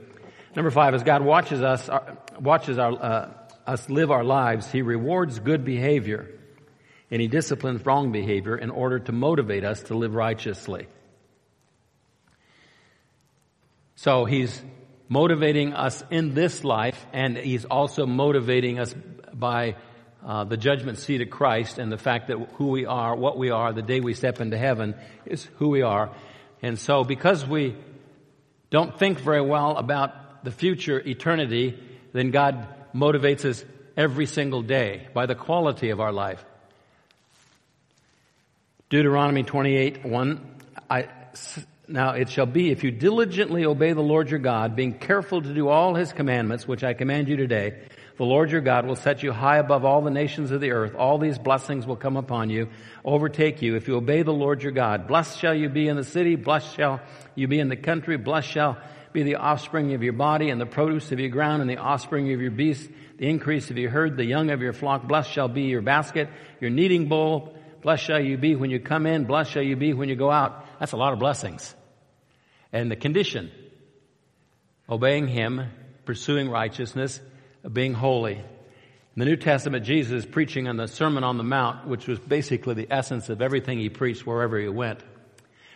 Number 0.57 0.73
five, 0.73 0.95
as 0.95 1.05
God 1.05 1.23
watches 1.23 1.63
us, 1.63 1.89
uh, 1.89 2.17
watches 2.41 2.77
our, 2.77 2.93
uh, 2.93 3.29
us 3.69 3.89
live 3.91 4.11
our 4.11 4.25
lives, 4.25 4.73
He 4.73 4.83
rewards 4.83 5.39
good 5.39 5.65
behavior 5.65 6.27
and 7.11 7.21
He 7.21 7.29
disciplines 7.29 7.85
wrong 7.85 8.13
behavior 8.13 8.57
in 8.57 8.71
order 8.71 8.99
to 8.99 9.13
motivate 9.13 9.65
us 9.65 9.83
to 9.85 9.95
live 9.95 10.15
righteously. 10.15 10.87
So 13.97 14.25
He's 14.25 14.63
motivating 15.09 15.75
us 15.75 16.03
in 16.11 16.35
this 16.35 16.65
life, 16.65 17.07
and 17.13 17.37
He's 17.37 17.65
also 17.67 18.07
motivating 18.07 18.79
us 18.79 18.95
by 19.35 19.77
uh, 20.25 20.45
the 20.45 20.57
judgment 20.57 20.99
seat 20.99 21.21
of 21.21 21.31
Christ 21.31 21.79
and 21.79 21.93
the 21.93 21.99
fact 21.99 22.29
that 22.29 22.39
who 22.55 22.69
we 22.69 22.87
are, 22.87 23.15
what 23.15 23.39
we 23.39 23.51
are, 23.51 23.73
the 23.73 23.83
day 23.83 24.01
we 24.01 24.15
step 24.15 24.41
into 24.41 24.59
heaven 24.59 24.95
is 25.27 25.45
who 25.57 25.69
we 25.69 25.83
are. 25.83 26.15
And 26.63 26.79
so 26.79 27.05
because 27.05 27.47
we 27.47 27.77
don't 28.71 28.99
think 28.99 29.21
very 29.21 29.43
well 29.43 29.77
about 29.77 30.45
the 30.45 30.51
future 30.51 30.99
eternity, 30.99 31.79
then 32.13 32.31
God 32.31 32.67
motivates 32.99 33.45
us 33.45 33.65
every 33.97 34.27
single 34.27 34.63
day 34.63 35.09
by 35.15 35.27
the 35.27 35.35
quality 35.35 35.91
of 35.91 36.01
our 36.01 36.13
life. 36.13 36.45
Deuteronomy 38.91 39.43
28, 39.43 40.05
1, 40.05 40.55
I, 40.89 41.09
now 41.89 42.13
it 42.13 42.31
shall 42.31 42.47
be 42.47 42.71
if 42.71 42.85
you 42.85 42.91
diligently 42.91 43.67
obey 43.67 43.93
the 43.93 44.01
Lord 44.01 44.31
your 44.31 44.39
God, 44.39 44.77
being 44.77 44.95
careful 44.95 45.43
to 45.43 45.55
do 45.55 45.69
all 45.69 45.95
his 45.95 46.13
commandments, 46.13 46.67
which 46.67 46.83
I 46.83 46.95
command 46.95 47.29
you 47.29 47.37
today, 47.37 47.83
the 48.17 48.25
Lord 48.25 48.51
your 48.51 48.63
God 48.63 48.87
will 48.87 48.97
set 48.97 49.23
you 49.23 49.31
high 49.31 49.59
above 49.59 49.85
all 49.85 50.01
the 50.01 50.11
nations 50.11 50.51
of 50.51 50.61
the 50.61 50.73
earth. 50.73 50.95
All 50.95 51.19
these 51.19 51.39
blessings 51.39 51.87
will 51.87 51.97
come 51.97 52.17
upon 52.17 52.51
you, 52.51 52.69
overtake 53.05 53.63
you, 53.63 53.77
if 53.77 53.89
you 53.89 53.97
obey 53.97 54.23
the 54.23 54.33
Lord 54.33 54.63
your 54.63 54.73
God. 54.73 55.07
Blessed 55.07 55.39
shall 55.39 55.55
you 55.55 55.69
be 55.69 55.87
in 55.87 55.97
the 55.97 56.05
city, 56.05 56.35
blessed 56.35 56.75
shall 56.75 57.01
you 57.35 57.47
be 57.47 57.61
in 57.61 57.69
the 57.69 57.77
country, 57.77 58.17
blessed 58.17 58.49
shall 58.49 58.79
be 59.13 59.23
the 59.23 59.37
offspring 59.37 59.95
of 59.95 60.03
your 60.03 60.13
body, 60.13 60.51
and 60.51 60.61
the 60.61 60.67
produce 60.67 61.13
of 61.13 61.21
your 61.21 61.31
ground, 61.31 61.61
and 61.63 61.71
the 61.71 61.77
offspring 61.77 62.33
of 62.33 62.41
your 62.41 62.51
beasts, 62.51 62.89
the 63.19 63.29
increase 63.29 63.71
of 63.71 63.79
your 63.79 63.91
herd, 63.91 64.17
the 64.17 64.25
young 64.25 64.51
of 64.51 64.61
your 64.61 64.73
flock. 64.73 65.09
Blessed 65.09 65.31
shall 65.31 65.49
be 65.49 65.63
your 65.63 65.83
basket, 65.83 66.29
your 66.61 66.71
kneading 66.71 67.09
bowl. 67.09 67.55
Blessed 67.83 68.05
shall 68.05 68.21
you 68.21 68.37
be 68.37 68.57
when 68.57 68.71
you 68.71 68.81
come 68.81 69.07
in, 69.07 69.25
blessed 69.25 69.53
shall 69.53 69.63
you 69.63 69.77
be 69.77 69.93
when 69.93 70.09
you 70.09 70.17
go 70.17 70.31
out. 70.31 70.67
That's 70.81 70.93
a 70.93 70.97
lot 70.97 71.13
of 71.13 71.19
blessings. 71.19 71.75
And 72.73 72.91
the 72.91 72.97
condition, 72.97 73.51
obeying 74.89 75.29
Him, 75.29 75.71
pursuing 76.05 76.51
righteousness, 76.51 77.21
being 77.73 77.95
holy. 77.95 78.35
In 78.35 78.45
the 79.17 79.25
New 79.25 79.37
Testament, 79.37 79.85
Jesus 79.85 80.25
is 80.25 80.27
preaching 80.27 80.69
on 80.69 80.77
the 80.77 80.87
Sermon 80.87 81.25
on 81.25 81.39
the 81.39 81.45
Mount, 81.45 81.89
which 81.89 82.07
was 82.07 82.19
basically 82.19 82.75
the 82.75 82.87
essence 82.89 83.29
of 83.29 83.43
everything 83.43 83.79
he 83.79 83.89
preached 83.89 84.25
wherever 84.25 84.59
he 84.59 84.69
went. 84.69 85.01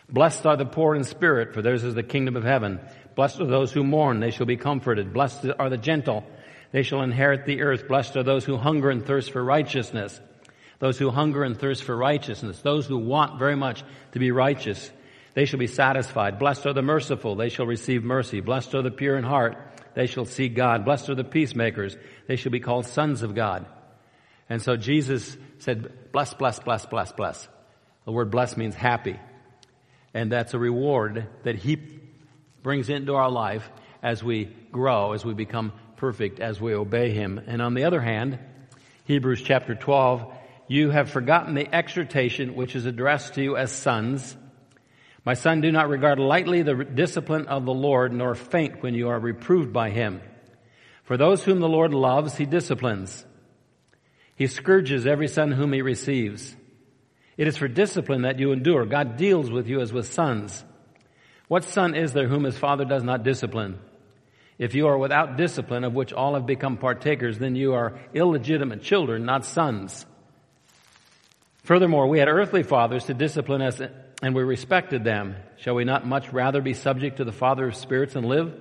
Blessed 0.08 0.46
are 0.46 0.56
the 0.56 0.66
poor 0.66 0.94
in 0.94 1.04
spirit, 1.04 1.54
for 1.54 1.62
theirs 1.62 1.84
is 1.84 1.94
the 1.94 2.02
kingdom 2.02 2.36
of 2.36 2.44
heaven. 2.44 2.80
Blessed 3.14 3.40
are 3.40 3.46
those 3.46 3.72
who 3.72 3.84
mourn, 3.84 4.20
they 4.20 4.30
shall 4.30 4.46
be 4.46 4.56
comforted. 4.56 5.12
Blessed 5.12 5.46
are 5.58 5.70
the 5.70 5.76
gentle, 5.76 6.24
they 6.72 6.82
shall 6.82 7.02
inherit 7.02 7.44
the 7.44 7.62
earth. 7.62 7.86
Blessed 7.86 8.16
are 8.16 8.22
those 8.22 8.44
who 8.44 8.56
hunger 8.56 8.90
and 8.90 9.04
thirst 9.04 9.30
for 9.30 9.44
righteousness. 9.44 10.20
Those 10.78 10.98
who 10.98 11.10
hunger 11.10 11.44
and 11.44 11.56
thirst 11.56 11.84
for 11.84 11.96
righteousness. 11.96 12.60
Those 12.60 12.86
who 12.86 12.98
want 12.98 13.38
very 13.38 13.54
much 13.54 13.84
to 14.12 14.18
be 14.18 14.32
righteous. 14.32 14.90
They 15.34 15.44
shall 15.44 15.60
be 15.60 15.66
satisfied. 15.66 16.38
Blessed 16.38 16.66
are 16.66 16.72
the 16.72 16.82
merciful, 16.82 17.36
they 17.36 17.50
shall 17.50 17.66
receive 17.66 18.02
mercy. 18.02 18.40
Blessed 18.40 18.74
are 18.74 18.82
the 18.82 18.90
pure 18.90 19.16
in 19.16 19.24
heart, 19.24 19.56
they 19.94 20.06
shall 20.06 20.24
see 20.24 20.48
God. 20.48 20.84
Blessed 20.84 21.10
are 21.10 21.14
the 21.14 21.24
peacemakers. 21.24 21.96
They 22.26 22.36
shall 22.36 22.52
be 22.52 22.60
called 22.60 22.86
sons 22.86 23.22
of 23.22 23.34
God. 23.34 23.66
And 24.48 24.60
so 24.60 24.76
Jesus 24.76 25.36
said, 25.58 26.12
bless, 26.12 26.34
bless, 26.34 26.58
bless, 26.58 26.84
bless, 26.86 27.12
bless. 27.12 27.48
The 28.04 28.12
word 28.12 28.30
bless 28.30 28.56
means 28.56 28.74
happy. 28.74 29.18
And 30.14 30.32
that's 30.32 30.54
a 30.54 30.58
reward 30.58 31.28
that 31.44 31.56
He 31.56 31.76
brings 32.62 32.88
into 32.88 33.14
our 33.14 33.30
life 33.30 33.68
as 34.02 34.22
we 34.22 34.44
grow, 34.70 35.12
as 35.12 35.24
we 35.24 35.34
become 35.34 35.72
perfect, 35.96 36.40
as 36.40 36.60
we 36.60 36.74
obey 36.74 37.10
Him. 37.10 37.40
And 37.46 37.62
on 37.62 37.74
the 37.74 37.84
other 37.84 38.00
hand, 38.00 38.38
Hebrews 39.04 39.42
chapter 39.42 39.74
12, 39.74 40.32
you 40.68 40.90
have 40.90 41.10
forgotten 41.10 41.54
the 41.54 41.72
exhortation 41.74 42.54
which 42.54 42.74
is 42.74 42.86
addressed 42.86 43.34
to 43.34 43.42
you 43.42 43.56
as 43.56 43.70
sons. 43.70 44.36
My 45.24 45.34
son, 45.34 45.60
do 45.60 45.70
not 45.70 45.88
regard 45.88 46.18
lightly 46.18 46.62
the 46.62 46.84
discipline 46.84 47.46
of 47.46 47.64
the 47.64 47.74
Lord, 47.74 48.12
nor 48.12 48.34
faint 48.34 48.82
when 48.82 48.94
you 48.94 49.08
are 49.08 49.18
reproved 49.18 49.72
by 49.72 49.90
him. 49.90 50.20
For 51.04 51.16
those 51.16 51.44
whom 51.44 51.60
the 51.60 51.68
Lord 51.68 51.92
loves, 51.92 52.36
he 52.36 52.46
disciplines. 52.46 53.24
He 54.34 54.46
scourges 54.46 55.06
every 55.06 55.28
son 55.28 55.52
whom 55.52 55.72
he 55.72 55.82
receives. 55.82 56.56
It 57.36 57.46
is 57.46 57.56
for 57.56 57.68
discipline 57.68 58.22
that 58.22 58.38
you 58.38 58.52
endure. 58.52 58.86
God 58.86 59.16
deals 59.16 59.50
with 59.50 59.68
you 59.68 59.80
as 59.80 59.92
with 59.92 60.12
sons. 60.12 60.64
What 61.52 61.64
son 61.64 61.94
is 61.94 62.14
there 62.14 62.28
whom 62.28 62.44
his 62.44 62.56
father 62.56 62.86
does 62.86 63.02
not 63.02 63.24
discipline? 63.24 63.78
If 64.56 64.74
you 64.74 64.86
are 64.86 64.96
without 64.96 65.36
discipline, 65.36 65.84
of 65.84 65.92
which 65.92 66.10
all 66.10 66.32
have 66.32 66.46
become 66.46 66.78
partakers, 66.78 67.38
then 67.38 67.56
you 67.56 67.74
are 67.74 68.00
illegitimate 68.14 68.80
children, 68.80 69.26
not 69.26 69.44
sons. 69.44 70.06
Furthermore, 71.64 72.08
we 72.08 72.20
had 72.20 72.28
earthly 72.28 72.62
fathers 72.62 73.04
to 73.04 73.12
discipline 73.12 73.60
us 73.60 73.82
and 74.22 74.34
we 74.34 74.42
respected 74.42 75.04
them. 75.04 75.36
Shall 75.58 75.74
we 75.74 75.84
not 75.84 76.06
much 76.06 76.32
rather 76.32 76.62
be 76.62 76.72
subject 76.72 77.18
to 77.18 77.24
the 77.24 77.32
Father 77.32 77.68
of 77.68 77.76
spirits 77.76 78.16
and 78.16 78.24
live? 78.24 78.54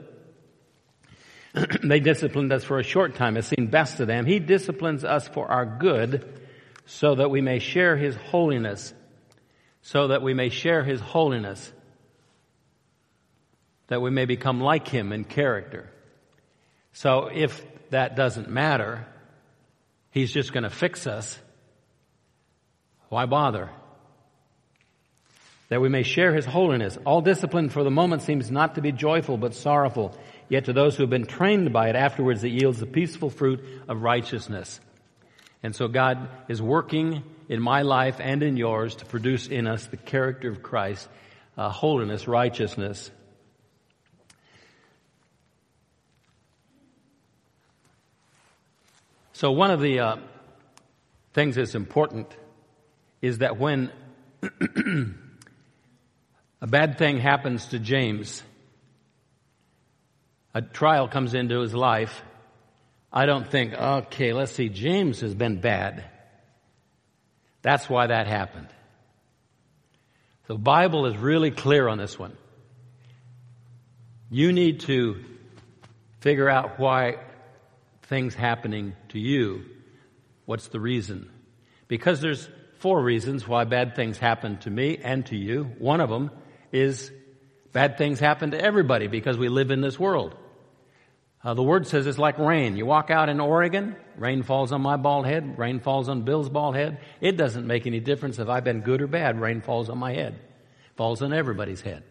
they 1.83 2.01
disciplined 2.01 2.51
us 2.51 2.65
for 2.65 2.77
a 2.77 2.83
short 2.83 3.15
time. 3.15 3.38
It 3.38 3.45
seemed 3.45 3.71
best 3.71 4.00
to 4.00 4.05
them. 4.05 4.25
He 4.25 4.39
disciplines 4.39 5.05
us 5.05 5.29
for 5.29 5.48
our 5.48 5.65
good 5.65 6.41
so 6.88 7.15
that 7.15 7.31
we 7.31 7.39
may 7.39 7.60
share 7.60 7.95
His 7.95 8.17
holiness. 8.17 8.93
So 9.81 10.10
that 10.10 10.21
we 10.21 10.33
may 10.33 10.50
share 10.50 10.83
His 10.83 11.00
holiness. 11.00 11.71
That 13.91 14.01
we 14.01 14.10
may 14.10 14.25
become 14.25 14.62
like 14.62 14.88
Him 14.88 15.12
in 15.12 15.25
character. 15.25 15.89
So 16.93 17.29
if 17.31 17.63
that 17.89 18.15
doesn't 18.15 18.50
matter, 18.50 19.05
He's 20.12 20.31
just 20.31 20.53
going 20.53 20.63
to 20.63 20.69
fix 20.69 21.07
us. 21.07 21.38
Why 23.10 23.25
bother? 23.25 23.69
that 25.71 25.79
we 25.79 25.88
may 25.88 26.03
share 26.03 26.33
his 26.33 26.45
holiness. 26.45 26.98
All 27.05 27.21
discipline 27.21 27.69
for 27.69 27.86
the 27.86 27.89
moment 27.89 28.24
seems 28.24 28.51
not 28.51 28.75
to 28.75 28.81
be 28.81 28.91
joyful, 28.91 29.38
but 29.38 29.55
sorrowful. 29.55 30.13
Yet 30.50 30.65
to 30.65 30.74
those 30.74 30.98
who 30.98 31.03
have 31.03 31.10
been 31.10 31.25
trained 31.25 31.71
by 31.71 31.88
it, 31.88 31.95
afterwards 31.95 32.43
it 32.43 32.50
yields 32.50 32.81
the 32.81 32.86
peaceful 32.86 33.29
fruit 33.29 33.63
of 33.88 34.01
righteousness. 34.01 34.81
And 35.63 35.74
so 35.74 35.88
God 35.88 36.27
is 36.50 36.62
working 36.62 37.24
in 37.48 37.62
my 37.62 37.83
life 37.83 38.17
and 38.19 38.43
in 38.43 38.57
yours 38.57 38.95
to 38.95 39.05
produce 39.05 39.48
in 39.48 39.65
us 39.65 39.86
the 39.86 39.95
character 39.95 40.50
of 40.51 40.62
Christ, 40.62 41.07
uh, 41.57 41.69
holiness, 41.69 42.27
righteousness. 42.27 43.10
So 49.41 49.51
one 49.51 49.71
of 49.71 49.81
the 49.81 50.00
uh, 50.00 50.15
things 51.33 51.55
that's 51.55 51.74
important 51.74 52.27
is 53.24 53.39
that 53.39 53.57
when 53.57 53.91
A 56.62 56.67
bad 56.67 57.00
thing 57.00 57.17
happens 57.17 57.65
to 57.67 57.79
James. 57.79 58.43
A 60.53 60.62
trial 60.62 61.07
comes 61.07 61.33
into 61.33 61.60
his 61.62 61.74
life. 61.74 62.21
I 63.12 63.25
don't 63.25 63.50
think, 63.50 63.74
okay, 63.74 64.31
let's 64.31 64.51
see, 64.51 64.69
James 64.69 65.21
has 65.21 65.33
been 65.33 65.60
bad. 65.60 66.05
That's 67.63 67.89
why 67.89 68.07
that 68.07 68.27
happened. 68.27 68.67
The 70.45 70.55
Bible 70.55 71.07
is 71.07 71.17
really 71.17 71.50
clear 71.50 71.88
on 71.88 71.98
this 71.98 72.19
one. 72.19 72.38
You 74.29 74.53
need 74.53 74.81
to 74.81 75.24
figure 76.19 76.48
out 76.48 76.79
why 76.79 77.17
things 78.12 78.36
happening 78.36 78.94
to 79.08 79.20
you. 79.20 79.63
What's 80.44 80.68
the 80.68 80.82
reason? 80.82 81.32
Because 81.88 82.20
there's 82.20 82.50
four 82.80 83.01
reasons 83.01 83.48
why 83.48 83.63
bad 83.63 83.96
things 83.96 84.18
happen 84.18 84.58
to 84.60 84.70
me 84.70 84.98
and 85.01 85.25
to 85.27 85.38
you. 85.38 85.63
One 85.80 86.01
of 86.01 86.10
them 86.10 86.30
is 86.74 87.10
bad 87.72 87.98
things 87.98 88.20
happen 88.20 88.51
to 88.51 88.62
everybody 88.62 89.08
because 89.08 89.38
we 89.38 89.48
live 89.48 89.72
in 89.72 89.80
this 89.80 89.98
world. 89.98 90.36
Uh, 91.41 91.53
the 91.53 91.63
word 91.63 91.88
says 91.88 92.06
it's 92.06 92.18
like 92.18 92.38
rain. 92.38 92.75
You 92.75 92.86
walk 92.86 93.12
out 93.12 93.30
in 93.30 93.39
Oregon, 93.39 93.96
rain 94.18 94.44
falls 94.44 94.74
on 94.74 94.82
my 94.82 94.98
bald 94.98 95.25
head, 95.25 95.58
rain 95.58 95.80
falls 95.80 96.10
on 96.10 96.24
Bill's 96.24 96.50
bald 96.50 96.75
head. 96.75 97.00
It 97.22 97.38
doesn't 97.38 97.65
make 97.65 97.88
any 97.88 98.01
difference 98.01 98.39
if 98.39 98.50
I've 98.50 98.65
been 98.65 98.82
good 98.82 99.01
or 99.01 99.08
bad. 99.08 99.39
Rain 99.39 99.62
falls 99.62 99.89
on 99.89 99.98
my 99.98 100.12
head, 100.13 100.38
falls 100.98 101.22
on 101.22 101.32
everybody's 101.32 101.80
head. 101.80 102.03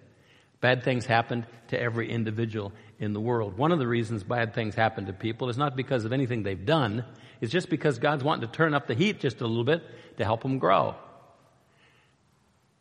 Bad 0.61 0.85
things 0.85 1.07
happen 1.07 1.47
to 1.69 1.81
every 1.81 2.11
individual 2.11 2.73
in 2.99 3.13
the 3.13 3.21
world. 3.21 3.57
One 3.57 3.73
of 3.73 3.79
the 3.79 3.89
reasons 3.89 4.23
bad 4.23 4.55
things 4.55 4.75
happen 4.75 5.07
to 5.07 5.13
people 5.13 5.49
is 5.49 5.57
not 5.57 5.75
because 5.75 6.05
of 6.05 6.13
anything 6.13 6.43
they've 6.43 6.67
done. 6.67 7.05
It's 7.41 7.53
just 7.53 7.71
because 7.71 7.99
God's 7.99 8.23
wanting 8.23 8.47
to 8.49 8.55
turn 8.55 8.75
up 8.75 8.87
the 8.87 8.95
heat 8.95 9.21
just 9.21 9.41
a 9.41 9.47
little 9.47 9.65
bit 9.65 9.83
to 10.19 10.25
help 10.25 10.43
them 10.43 10.59
grow. 10.59 10.97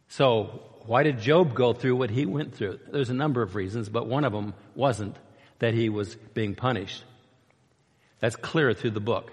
So 0.09 0.61
why 0.85 1.03
did 1.03 1.19
Job 1.19 1.55
go 1.55 1.71
through 1.71 1.95
what 1.95 2.09
he 2.09 2.25
went 2.25 2.55
through? 2.55 2.79
There's 2.91 3.09
a 3.09 3.13
number 3.13 3.41
of 3.41 3.55
reasons, 3.55 3.87
but 3.87 4.07
one 4.07 4.25
of 4.25 4.33
them 4.33 4.53
wasn't 4.75 5.15
that 5.59 5.73
he 5.73 5.87
was 5.87 6.15
being 6.33 6.55
punished. 6.55 7.03
That's 8.19 8.35
clear 8.35 8.73
through 8.73 8.91
the 8.91 8.99
book. 8.99 9.31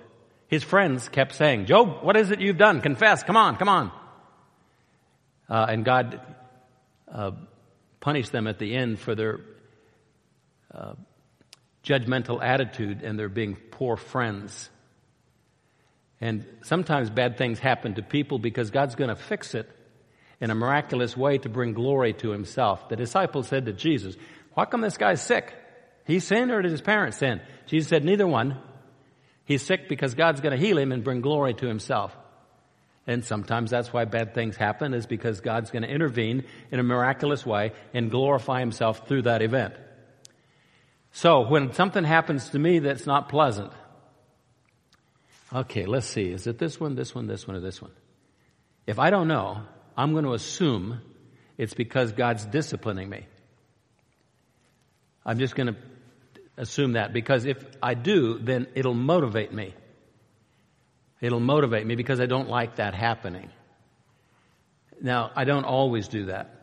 His 0.49 0.63
friends 0.63 1.09
kept 1.09 1.35
saying, 1.35 1.67
Job, 1.67 2.05
what 2.05 2.17
is 2.17 2.31
it 2.31 2.41
you've 2.41 2.59
done? 2.59 2.81
Confess. 2.81 3.25
Come 3.25 3.37
on, 3.37 3.57
come 3.57 3.69
on. 3.69 3.91
Uh, 5.49 5.67
and 5.69 5.85
God 5.85 6.21
uh, 7.11 7.33
punished 8.07 8.31
them 8.31 8.47
at 8.47 8.61
the 8.61 8.73
end 8.73 9.01
for 9.01 9.17
their 9.17 9.41
uh, 10.73 10.93
judgmental 11.83 12.41
attitude 12.41 13.03
and 13.03 13.19
their 13.19 13.29
being 13.29 13.57
poor 13.73 13.97
friends. 13.97 14.71
And 16.21 16.47
sometimes 16.63 17.11
bad 17.11 17.37
things 17.37 17.59
happen 17.59 17.95
to 17.95 18.03
people 18.03 18.39
because 18.39 18.71
God's 18.71 18.95
going 18.95 19.11
to 19.11 19.17
fix 19.17 19.57
it 19.57 19.69
in 20.41 20.53
a 20.53 20.55
miraculous 20.55 21.17
way 21.17 21.39
to 21.39 21.49
bring 21.49 21.73
glory 21.73 22.13
to 22.13 22.31
himself. 22.31 22.89
The 22.89 22.95
disciples 22.95 23.49
said 23.49 23.67
to 23.67 23.73
Jesus, 23.73 24.15
How 24.55 24.67
come 24.67 24.83
this 24.83 24.99
guy's 24.99 25.21
sick? 25.21 25.53
He 26.05 26.21
sinned 26.21 26.53
or 26.53 26.63
did 26.63 26.71
his 26.71 26.83
parents 26.83 27.19
sin? 27.19 27.41
Jesus 27.67 27.89
said 27.89 28.05
neither 28.05 28.29
one. 28.29 28.57
He's 29.47 29.63
sick 29.63 29.89
because 29.89 30.15
God's 30.15 30.41
going 30.41 30.57
to 30.57 30.65
heal 30.65 30.79
him 30.79 30.93
and 30.93 31.03
bring 31.03 31.23
glory 31.23 31.55
to 31.55 31.67
himself. 31.67 32.17
And 33.07 33.25
sometimes 33.25 33.71
that's 33.71 33.93
why 33.93 34.05
bad 34.05 34.35
things 34.35 34.57
happen 34.57 34.93
is 34.93 35.07
because 35.07 35.41
God's 35.41 35.71
going 35.71 35.83
to 35.83 35.89
intervene 35.89 36.45
in 36.73 36.81
a 36.81 36.83
miraculous 36.83 37.47
way 37.47 37.73
and 37.95 38.11
glorify 38.11 38.61
himself 38.61 39.07
through 39.07 39.23
that 39.23 39.43
event. 39.43 39.75
So 41.13 41.49
when 41.49 41.73
something 41.73 42.05
happens 42.05 42.51
to 42.51 42.59
me 42.59 42.81
that's 42.81 43.07
not 43.07 43.29
pleasant, 43.29 43.73
okay, 45.55 45.87
let's 45.87 46.07
see. 46.07 46.31
Is 46.31 46.47
it 46.47 46.59
this 46.59 46.81
one, 46.81 46.97
this 46.97 47.15
one, 47.15 47.27
this 47.27 47.47
one, 47.47 47.57
or 47.57 47.61
this 47.61 47.81
one? 47.81 47.93
If 48.87 48.99
I 48.99 49.11
don't 49.11 49.29
know, 49.29 49.63
I'm 49.97 50.13
going 50.13 50.25
to 50.25 50.35
assume 50.35 51.01
it's 51.57 51.75
because 51.75 52.13
God's 52.13 52.45
disciplining 52.45 53.09
me. 53.09 53.27
I'm 55.25 55.39
just 55.39 55.55
going 55.55 55.69
to 55.69 55.77
assume 56.57 56.93
that 56.93 57.13
because 57.13 57.47
if 57.47 57.65
I 57.83 57.95
do, 57.95 58.39
then 58.39 58.67
it'll 58.75 58.95
motivate 58.95 59.53
me. 59.53 59.75
It'll 61.27 61.41
motivate 61.41 61.85
me 61.85 61.97
because 61.97 62.21
I 62.21 62.27
don't 62.27 62.49
like 62.49 62.77
that 62.77 62.95
happening. 62.95 63.51
Now, 65.03 65.33
I 65.35 65.43
don't 65.43 65.65
always 65.65 66.07
do 66.07 66.27
that. 66.27 66.55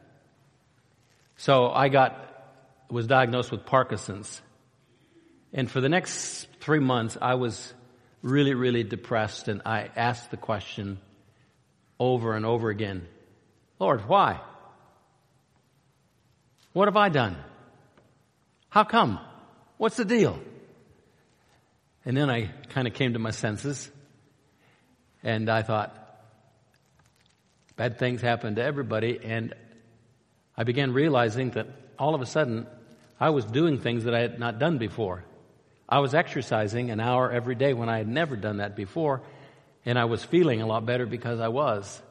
So 1.36 1.70
I 1.70 1.90
got, 1.90 2.16
was 2.90 3.06
diagnosed 3.06 3.52
with 3.52 3.66
Parkinson's. 3.66 4.42
And 5.52 5.70
for 5.70 5.82
the 5.82 5.90
next 5.90 6.48
three 6.62 6.80
months, 6.80 7.18
I 7.22 7.34
was 7.34 7.74
really, 8.22 8.54
really 8.54 8.84
depressed 8.84 9.50
and 9.50 9.62
I 9.66 9.90
asked 9.98 10.32
the 10.32 10.38
question 10.38 10.98
over 12.00 12.34
and 12.34 12.46
over 12.46 12.70
again, 12.70 13.06
Lord, 13.80 14.08
why? 14.08 14.40
What 16.72 16.88
have 16.88 16.96
I 16.96 17.10
done? 17.10 17.36
How 18.70 18.86
come? 18.86 19.20
What's 19.76 19.98
the 19.98 20.06
deal? 20.06 20.40
And 22.06 22.16
then 22.16 22.30
I 22.30 22.50
kind 22.70 22.88
of 22.88 22.94
came 22.94 23.12
to 23.12 23.20
my 23.20 23.32
senses 23.32 23.92
and 25.24 25.50
I 25.50 25.62
thought, 25.62 25.98
bad 27.76 27.98
things 27.98 28.22
happen 28.22 28.56
to 28.56 28.64
everybody. 28.64 29.20
And 29.24 29.54
I 30.58 30.64
began 30.64 30.92
realizing 30.94 31.52
that 31.52 31.68
all 31.98 32.14
of 32.14 32.22
a 32.22 32.26
sudden 32.26 32.68
I 33.20 33.30
was 33.30 33.46
doing 33.46 33.80
things 33.80 34.04
that 34.04 34.14
I 34.14 34.20
had 34.20 34.40
not 34.40 34.60
done 34.60 34.78
before. 34.78 35.24
I 35.88 36.00
was 36.00 36.14
exercising 36.14 36.92
an 36.92 37.00
hour 37.00 37.32
every 37.32 37.56
day 37.56 37.74
when 37.74 37.90
I 37.90 37.98
had 37.98 38.08
never 38.08 38.36
done 38.36 38.58
that 38.58 38.76
before. 38.76 39.22
And 39.86 39.98
I 39.98 40.06
was 40.06 40.24
feeling 40.24 40.62
a 40.62 40.68
lot 40.68 40.86
better 40.86 41.06
because 41.06 41.40
I 41.40 41.50
was. 41.50 42.02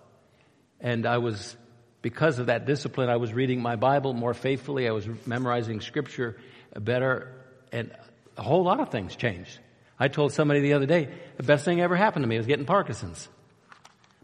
And 0.81 1.07
I 1.07 1.19
was, 1.19 1.57
because 2.00 2.38
of 2.38 2.47
that 2.47 2.66
discipline, 2.66 3.09
I 3.09 3.16
was 3.16 3.33
reading 3.33 3.61
my 3.61 3.76
Bible 3.76 4.12
more 4.12 4.35
faithfully. 4.35 4.88
I 4.88 4.92
was 4.92 5.07
memorizing 5.26 5.81
scripture 5.81 6.38
better. 6.78 7.33
And 7.71 7.90
a 8.37 8.42
whole 8.42 8.64
lot 8.64 8.81
of 8.81 8.90
things 8.90 9.16
changed. 9.16 9.59
I 10.02 10.09
told 10.09 10.32
somebody 10.32 10.59
the 10.59 10.73
other 10.73 10.87
day, 10.87 11.09
the 11.37 11.44
best 11.44 11.64
thing 11.64 11.80
ever 11.80 11.94
happened 11.94 12.25
to 12.25 12.26
me 12.26 12.37
was 12.37 12.49
getting 12.49 12.64
Parkinson's. 12.64 13.28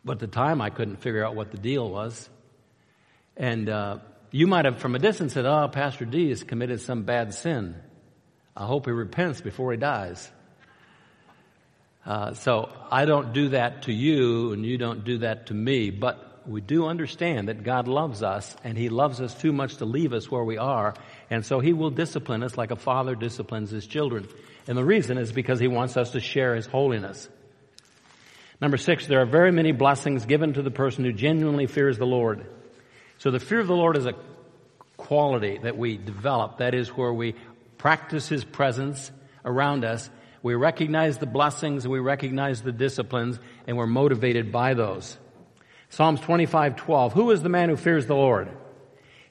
But 0.05 0.15
at 0.15 0.19
the 0.19 0.27
time, 0.27 0.61
I 0.61 0.71
couldn't 0.71 0.97
figure 0.97 1.25
out 1.25 1.37
what 1.37 1.53
the 1.53 1.57
deal 1.57 1.89
was. 1.89 2.29
And 3.37 3.69
uh, 3.69 3.99
you 4.33 4.49
might 4.49 4.65
have, 4.65 4.81
from 4.81 4.97
a 4.97 4.99
distance, 4.99 5.35
said, 5.35 5.47
"Oh, 5.47 5.69
Pastor 5.69 6.05
D 6.05 6.31
has 6.31 6.43
committed 6.43 6.81
some 6.81 7.05
bad 7.05 7.33
sin. 7.33 7.77
I 8.57 8.67
hope 8.67 8.87
he 8.87 8.91
repents 8.91 9.41
before 9.41 9.71
he 9.71 9.79
dies." 9.79 10.29
Uh, 12.05 12.35
so 12.35 12.73
I 12.91 13.05
don't 13.05 13.33
do 13.33 13.51
that 13.51 13.83
to 13.83 13.93
you, 13.93 14.53
and 14.55 14.67
you 14.67 14.79
don't 14.79 15.05
do 15.05 15.19
that 15.19 15.47
to 15.47 15.55
me. 15.55 15.91
But 15.91 16.43
we 16.45 16.61
do 16.61 16.87
understand 16.87 17.47
that 17.47 17.63
God 17.63 17.87
loves 17.87 18.25
us, 18.25 18.57
and 18.65 18.77
He 18.77 18.89
loves 18.89 19.21
us 19.21 19.33
too 19.33 19.53
much 19.53 19.77
to 19.77 19.85
leave 19.85 20.13
us 20.13 20.29
where 20.29 20.43
we 20.43 20.59
are, 20.59 20.95
and 21.31 21.45
so 21.45 21.61
He 21.61 21.73
will 21.73 21.91
discipline 21.91 22.43
us 22.43 22.57
like 22.57 22.71
a 22.71 22.77
father 22.77 23.15
disciplines 23.15 23.71
his 23.71 23.87
children. 23.87 24.29
And 24.67 24.77
the 24.77 24.85
reason 24.85 25.17
is 25.17 25.33
because 25.33 25.59
he 25.59 25.67
wants 25.67 25.97
us 25.97 26.11
to 26.11 26.21
share 26.21 26.55
his 26.55 26.67
holiness. 26.67 27.29
Number 28.61 28.77
six, 28.77 29.07
there 29.07 29.23
are 29.23 29.27
very 29.27 29.51
many 29.51 29.73
blessings 29.73 30.27
given 30.27 30.53
to 30.55 30.63
the 30.63 30.71
person 30.71 31.05
who 31.05 31.13
genuinely 31.13 31.67
fears 31.67 31.97
the 31.97 32.07
Lord. 32.07 32.45
So 33.19 33.31
the 33.31 33.41
fear 33.41 33.61
of 33.61 33.67
the 33.67 33.75
Lord 33.75 33.97
is 33.97 34.05
a 34.05 34.15
quality 34.97 35.59
that 35.63 35.79
we 35.79 35.97
develop. 35.97 36.59
That 36.59 36.75
is 36.75 36.89
where 36.89 37.13
we 37.13 37.35
practice 37.79 38.29
his 38.29 38.45
presence 38.45 39.11
around 39.45 39.85
us. 39.85 40.11
We 40.43 40.55
recognize 40.55 41.19
the 41.19 41.27
blessings, 41.27 41.89
we 41.89 41.99
recognize 41.99 42.63
the 42.63 42.73
disciplines, 42.73 43.39
and 43.67 43.77
we're 43.77 43.87
motivated 43.87 44.53
by 44.53 44.75
those. 44.75 45.17
Psalms 45.89 46.21
25:12. 46.21 47.13
Who 47.13 47.31
is 47.31 47.43
the 47.43 47.49
man 47.49 47.71
who 47.71 47.77
fears 47.77 48.07
the 48.07 48.15
Lord? 48.15 48.49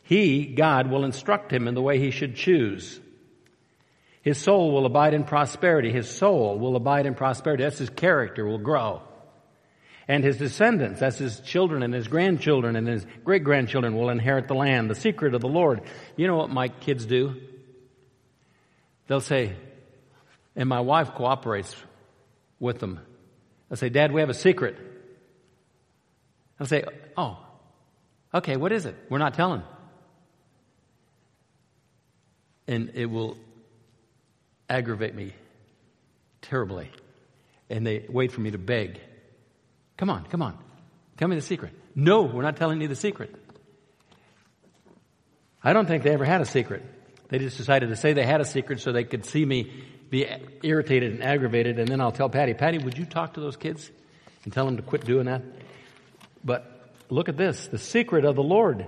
He, 0.08 0.46
God, 0.46 0.90
will 0.90 1.04
instruct 1.04 1.52
him 1.52 1.68
in 1.68 1.74
the 1.74 1.82
way 1.82 2.00
he 2.00 2.12
should 2.12 2.38
choose. 2.38 2.98
His 4.22 4.38
soul 4.38 4.72
will 4.72 4.86
abide 4.86 5.14
in 5.14 5.26
prosperity. 5.26 5.92
His 5.92 6.10
soul 6.10 6.58
will 6.58 6.78
abide 6.78 7.06
in 7.06 7.14
prosperity. 7.14 7.64
That's 7.64 7.78
his 7.78 7.90
character 7.90 8.46
will 8.46 8.58
grow. 8.58 9.02
And 10.08 10.24
his 10.24 10.38
descendants, 10.38 11.02
that's 11.02 11.18
his 11.18 11.42
children 11.42 11.84
and 11.84 11.94
his 11.94 12.08
grandchildren 12.08 12.78
and 12.78 12.88
his 12.88 13.06
great 13.26 13.44
grandchildren 13.44 13.98
will 13.98 14.10
inherit 14.10 14.48
the 14.48 14.56
land. 14.56 14.90
The 14.90 14.96
secret 14.96 15.36
of 15.36 15.42
the 15.42 15.50
Lord. 15.50 15.82
You 16.16 16.28
know 16.28 16.38
what 16.38 16.50
my 16.50 16.70
kids 16.70 17.06
do? 17.06 17.42
They'll 19.08 19.20
say, 19.20 19.58
and 20.56 20.70
my 20.70 20.80
wife 20.80 21.16
cooperates 21.16 21.76
with 22.62 22.80
them. 22.80 23.02
They'll 23.68 23.76
say, 23.76 23.90
Dad, 23.90 24.14
we 24.14 24.22
have 24.22 24.30
a 24.30 24.34
secret. 24.34 24.78
I'll 26.62 26.66
say, 26.66 26.86
oh, 27.18 27.40
okay, 28.34 28.56
what 28.56 28.72
is 28.72 28.86
it? 28.86 28.96
We're 29.10 29.18
not 29.18 29.34
telling. 29.34 29.64
And 32.68 32.92
it 32.96 33.06
will 33.06 33.38
aggravate 34.70 35.16
me 35.16 35.34
terribly. 36.42 36.92
And 37.70 37.86
they 37.86 38.06
wait 38.10 38.32
for 38.32 38.42
me 38.42 38.52
to 38.52 38.58
beg. 38.58 39.00
Come 39.98 40.10
on, 40.10 40.26
come 40.26 40.42
on. 40.42 40.58
Tell 41.18 41.28
me 41.28 41.36
the 41.36 41.42
secret. 41.42 41.74
No, 41.96 42.24
we're 42.24 42.44
not 42.44 42.58
telling 42.58 42.82
you 42.82 42.88
the 42.88 42.96
secret. 42.96 43.34
I 45.64 45.74
don't 45.74 45.88
think 45.88 46.04
they 46.04 46.12
ever 46.12 46.26
had 46.26 46.42
a 46.42 46.46
secret. 46.46 46.84
They 47.30 47.40
just 47.40 47.58
decided 47.58 47.90
to 47.90 47.96
say 47.96 48.14
they 48.14 48.26
had 48.26 48.40
a 48.40 48.46
secret 48.46 48.80
so 48.80 48.92
they 48.92 49.04
could 49.04 49.26
see 49.26 49.44
me 49.44 49.84
be 50.10 50.26
irritated 50.64 51.12
and 51.14 51.24
aggravated, 51.24 51.80
and 51.80 51.88
then 51.88 52.00
I'll 52.00 52.12
tell 52.12 52.30
Patty, 52.30 52.54
Patty, 52.54 52.78
would 52.78 52.98
you 52.98 53.06
talk 53.06 53.34
to 53.34 53.42
those 53.42 53.58
kids 53.58 53.92
and 54.46 54.54
tell 54.54 54.66
them 54.66 54.78
to 54.78 54.84
quit 54.84 55.04
doing 55.04 55.26
that? 55.26 55.42
But 56.46 56.94
look 57.10 57.28
at 57.28 57.36
this. 57.36 57.68
The 57.68 57.78
secret 57.78 58.24
of 58.24 58.36
the 58.36 58.44
Lord 58.44 58.86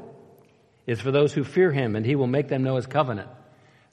is 0.87 1.01
for 1.01 1.11
those 1.11 1.33
who 1.33 1.43
fear 1.43 1.71
him, 1.71 1.95
and 1.95 2.05
he 2.05 2.15
will 2.15 2.27
make 2.27 2.47
them 2.47 2.63
know 2.63 2.77
his 2.77 2.85
covenant. 2.85 3.29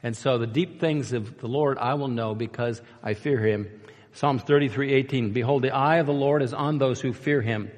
And 0.02 0.16
so 0.16 0.38
the 0.38 0.46
deep 0.46 0.80
things 0.80 1.12
of 1.12 1.38
the 1.38 1.48
Lord 1.48 1.78
I 1.78 1.94
will 1.94 2.08
know 2.08 2.34
because 2.34 2.80
I 3.02 3.14
fear 3.14 3.38
him. 3.38 3.68
Psalms 4.12 4.42
33, 4.42 4.92
18. 4.94 5.32
Behold, 5.32 5.62
the 5.62 5.74
eye 5.74 5.96
of 5.96 6.06
the 6.06 6.12
Lord 6.12 6.42
is 6.42 6.54
on 6.54 6.78
those 6.78 7.00
who 7.00 7.12
fear 7.12 7.42
him, 7.42 7.70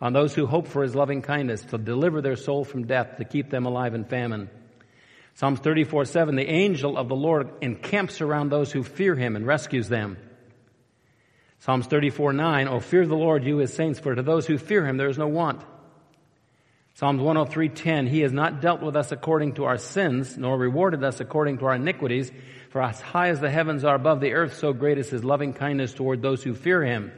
on 0.00 0.12
those 0.12 0.34
who 0.34 0.46
hope 0.46 0.66
for 0.68 0.82
his 0.82 0.94
loving 0.94 1.22
kindness, 1.22 1.62
to 1.62 1.78
deliver 1.78 2.20
their 2.20 2.36
soul 2.36 2.64
from 2.64 2.86
death, 2.86 3.16
to 3.16 3.24
keep 3.24 3.50
them 3.50 3.66
alive 3.66 3.94
in 3.94 4.04
famine. 4.04 4.50
Psalms 5.34 5.60
34, 5.60 6.06
7. 6.06 6.34
The 6.34 6.50
angel 6.50 6.96
of 6.96 7.08
the 7.08 7.16
Lord 7.16 7.50
encamps 7.60 8.20
around 8.20 8.50
those 8.50 8.72
who 8.72 8.82
fear 8.82 9.14
him 9.14 9.36
and 9.36 9.46
rescues 9.46 9.88
them. 9.88 10.16
Psalms 11.60 11.86
34, 11.86 12.32
9. 12.32 12.68
Oh, 12.68 12.80
fear 12.80 13.06
the 13.06 13.14
Lord, 13.14 13.44
you 13.44 13.58
his 13.58 13.72
saints, 13.72 13.98
for 13.98 14.14
to 14.14 14.22
those 14.22 14.46
who 14.46 14.58
fear 14.58 14.86
him 14.86 14.96
there 14.96 15.08
is 15.08 15.18
no 15.18 15.28
want. 15.28 15.62
Psalms 16.96 17.20
103:10 17.20 18.08
He 18.08 18.20
has 18.20 18.32
not 18.32 18.62
dealt 18.62 18.80
with 18.80 18.96
us 18.96 19.12
according 19.12 19.52
to 19.56 19.64
our 19.64 19.76
sins 19.76 20.38
nor 20.38 20.56
rewarded 20.56 21.04
us 21.04 21.20
according 21.20 21.58
to 21.58 21.66
our 21.66 21.74
iniquities. 21.74 22.32
For 22.70 22.80
as 22.80 22.98
high 23.02 23.28
as 23.28 23.38
the 23.38 23.50
heavens 23.50 23.84
are 23.84 23.94
above 23.94 24.22
the 24.22 24.32
earth 24.32 24.54
so 24.54 24.72
great 24.72 24.96
is 24.96 25.10
his 25.10 25.22
loving 25.22 25.52
kindness 25.52 25.92
toward 25.92 26.22
those 26.22 26.42
who 26.42 26.54
fear 26.54 26.82
him. 26.82 27.12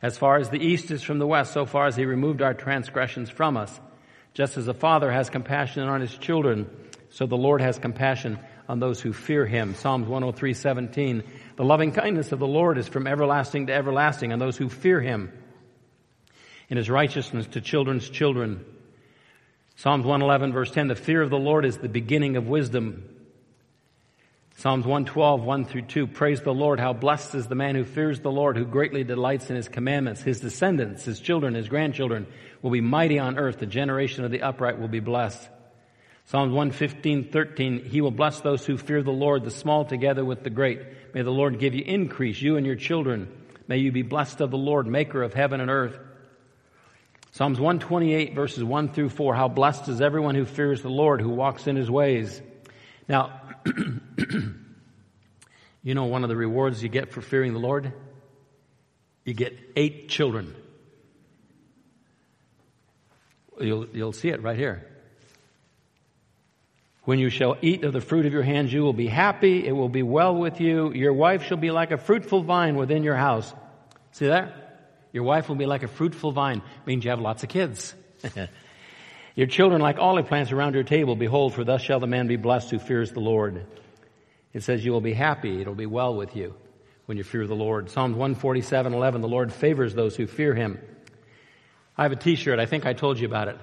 As 0.00 0.16
far 0.16 0.36
as 0.36 0.48
the 0.48 0.64
east 0.64 0.92
is 0.92 1.02
from 1.02 1.18
the 1.18 1.26
west 1.26 1.52
so 1.52 1.66
far 1.66 1.88
as 1.88 1.96
he 1.96 2.04
removed 2.04 2.40
our 2.40 2.54
transgressions 2.54 3.30
from 3.30 3.56
us. 3.56 3.80
Just 4.32 4.56
as 4.56 4.68
a 4.68 4.74
father 4.74 5.10
has 5.10 5.28
compassion 5.28 5.82
on 5.88 6.00
his 6.00 6.16
children 6.16 6.70
so 7.10 7.26
the 7.26 7.36
Lord 7.36 7.62
has 7.62 7.80
compassion 7.80 8.38
on 8.68 8.78
those 8.78 9.00
who 9.00 9.12
fear 9.12 9.44
him. 9.44 9.74
Psalms 9.74 10.06
103:17 10.06 11.24
The 11.56 11.64
loving 11.64 11.90
kindness 11.90 12.30
of 12.30 12.38
the 12.38 12.46
Lord 12.46 12.78
is 12.78 12.86
from 12.86 13.08
everlasting 13.08 13.66
to 13.66 13.72
everlasting 13.74 14.32
on 14.32 14.38
those 14.38 14.56
who 14.56 14.68
fear 14.68 15.00
him. 15.00 15.32
In 16.68 16.76
his 16.76 16.88
righteousness 16.88 17.48
to 17.48 17.60
children's 17.60 18.08
children 18.08 18.64
Psalms 19.76 20.04
111 20.04 20.52
verse 20.52 20.70
10, 20.70 20.88
the 20.88 20.94
fear 20.94 21.20
of 21.20 21.30
the 21.30 21.38
Lord 21.38 21.64
is 21.64 21.78
the 21.78 21.88
beginning 21.88 22.36
of 22.36 22.46
wisdom. 22.46 23.08
Psalms 24.56 24.86
112, 24.86 25.42
1 25.42 25.64
through 25.64 25.82
2, 25.82 26.06
praise 26.06 26.40
the 26.40 26.54
Lord, 26.54 26.78
how 26.78 26.92
blessed 26.92 27.34
is 27.34 27.48
the 27.48 27.56
man 27.56 27.74
who 27.74 27.84
fears 27.84 28.20
the 28.20 28.30
Lord, 28.30 28.56
who 28.56 28.64
greatly 28.64 29.02
delights 29.02 29.50
in 29.50 29.56
his 29.56 29.68
commandments. 29.68 30.22
His 30.22 30.38
descendants, 30.38 31.04
his 31.04 31.18
children, 31.18 31.54
his 31.54 31.68
grandchildren 31.68 32.28
will 32.62 32.70
be 32.70 32.80
mighty 32.80 33.18
on 33.18 33.36
earth. 33.36 33.58
The 33.58 33.66
generation 33.66 34.24
of 34.24 34.30
the 34.30 34.42
upright 34.42 34.78
will 34.78 34.88
be 34.88 35.00
blessed. 35.00 35.48
Psalms 36.26 36.52
115, 36.52 37.30
13, 37.32 37.84
he 37.84 38.00
will 38.00 38.12
bless 38.12 38.40
those 38.40 38.64
who 38.64 38.78
fear 38.78 39.02
the 39.02 39.10
Lord, 39.10 39.44
the 39.44 39.50
small 39.50 39.84
together 39.84 40.24
with 40.24 40.44
the 40.44 40.50
great. 40.50 40.80
May 41.12 41.22
the 41.22 41.30
Lord 41.30 41.58
give 41.58 41.74
you 41.74 41.84
increase, 41.84 42.40
you 42.40 42.56
and 42.56 42.64
your 42.64 42.76
children. 42.76 43.28
May 43.66 43.78
you 43.78 43.90
be 43.90 44.02
blessed 44.02 44.40
of 44.40 44.50
the 44.50 44.56
Lord, 44.56 44.86
maker 44.86 45.22
of 45.22 45.34
heaven 45.34 45.60
and 45.60 45.70
earth. 45.70 45.98
Psalms 47.34 47.60
128 47.60 48.34
verses 48.34 48.64
1 48.64 48.88
through 48.88 49.10
4, 49.10 49.34
how 49.34 49.48
blessed 49.48 49.88
is 49.88 50.00
everyone 50.00 50.34
who 50.34 50.44
fears 50.44 50.82
the 50.82 50.88
Lord, 50.88 51.20
who 51.20 51.28
walks 51.28 51.66
in 51.66 51.76
his 51.76 51.90
ways. 51.90 52.42
Now, 53.06 53.40
You 55.84 55.94
know 55.94 56.06
one 56.06 56.22
of 56.22 56.30
the 56.30 56.36
rewards 56.36 56.82
you 56.82 56.88
get 56.88 57.12
for 57.12 57.20
fearing 57.20 57.52
the 57.52 57.58
Lord? 57.58 57.92
You 59.24 59.34
get 59.34 59.56
eight 59.76 60.08
children. 60.08 60.56
You'll, 63.60 63.86
you'll 63.88 64.14
see 64.14 64.30
it 64.30 64.42
right 64.42 64.56
here. 64.56 64.88
When 67.02 67.18
you 67.18 67.28
shall 67.28 67.58
eat 67.60 67.84
of 67.84 67.92
the 67.92 68.00
fruit 68.00 68.24
of 68.24 68.32
your 68.32 68.42
hands, 68.42 68.72
you 68.72 68.80
will 68.80 68.94
be 68.94 69.06
happy. 69.06 69.66
It 69.66 69.72
will 69.72 69.90
be 69.90 70.02
well 70.02 70.34
with 70.34 70.58
you. 70.58 70.90
Your 70.94 71.12
wife 71.12 71.42
shall 71.44 71.58
be 71.58 71.70
like 71.70 71.90
a 71.90 71.98
fruitful 71.98 72.42
vine 72.42 72.76
within 72.76 73.02
your 73.02 73.16
house. 73.16 73.52
See 74.12 74.28
that? 74.28 74.63
Your 75.14 75.22
wife 75.22 75.48
will 75.48 75.54
be 75.54 75.64
like 75.64 75.84
a 75.84 75.88
fruitful 75.88 76.32
vine. 76.32 76.60
Means 76.84 77.04
you 77.04 77.10
have 77.10 77.20
lots 77.20 77.44
of 77.44 77.48
kids. 77.48 77.94
your 79.36 79.46
children 79.46 79.80
like 79.80 79.96
olive 79.98 80.26
plants 80.26 80.50
around 80.50 80.74
your 80.74 80.82
table. 80.82 81.14
Behold, 81.14 81.54
for 81.54 81.62
thus 81.62 81.80
shall 81.80 82.00
the 82.00 82.08
man 82.08 82.26
be 82.26 82.34
blessed 82.34 82.72
who 82.72 82.80
fears 82.80 83.12
the 83.12 83.20
Lord. 83.20 83.64
It 84.52 84.64
says 84.64 84.84
you 84.84 84.90
will 84.90 85.00
be 85.00 85.12
happy. 85.12 85.60
It'll 85.60 85.76
be 85.76 85.86
well 85.86 86.16
with 86.16 86.34
you 86.34 86.56
when 87.06 87.16
you 87.16 87.22
fear 87.22 87.46
the 87.46 87.54
Lord. 87.54 87.90
Psalms 87.90 88.16
147, 88.16 88.92
11, 88.92 89.20
the 89.20 89.28
Lord 89.28 89.52
favors 89.52 89.94
those 89.94 90.16
who 90.16 90.26
fear 90.26 90.52
him. 90.52 90.80
I 91.96 92.02
have 92.02 92.12
a 92.12 92.16
t-shirt. 92.16 92.58
I 92.58 92.66
think 92.66 92.84
I 92.84 92.92
told 92.92 93.20
you 93.20 93.28
about 93.28 93.46
it. 93.46 93.58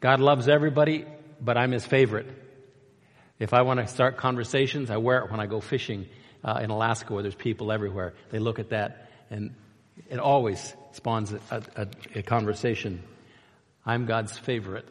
God 0.00 0.18
loves 0.18 0.48
everybody, 0.48 1.04
but 1.40 1.56
I'm 1.56 1.70
his 1.70 1.86
favorite. 1.86 2.26
If 3.38 3.54
I 3.54 3.62
want 3.62 3.78
to 3.78 3.86
start 3.86 4.16
conversations, 4.16 4.90
I 4.90 4.96
wear 4.96 5.18
it 5.18 5.30
when 5.30 5.38
I 5.38 5.46
go 5.46 5.60
fishing 5.60 6.08
uh, 6.42 6.58
in 6.60 6.70
Alaska 6.70 7.12
where 7.12 7.22
there's 7.22 7.36
people 7.36 7.70
everywhere. 7.70 8.14
They 8.30 8.40
look 8.40 8.58
at 8.58 8.70
that 8.70 9.08
and 9.30 9.54
it 10.10 10.18
always 10.18 10.74
spawns 10.92 11.32
a, 11.32 11.62
a, 11.76 11.86
a 12.16 12.22
conversation. 12.22 13.02
I'm 13.84 14.06
God's 14.06 14.36
favorite. 14.38 14.86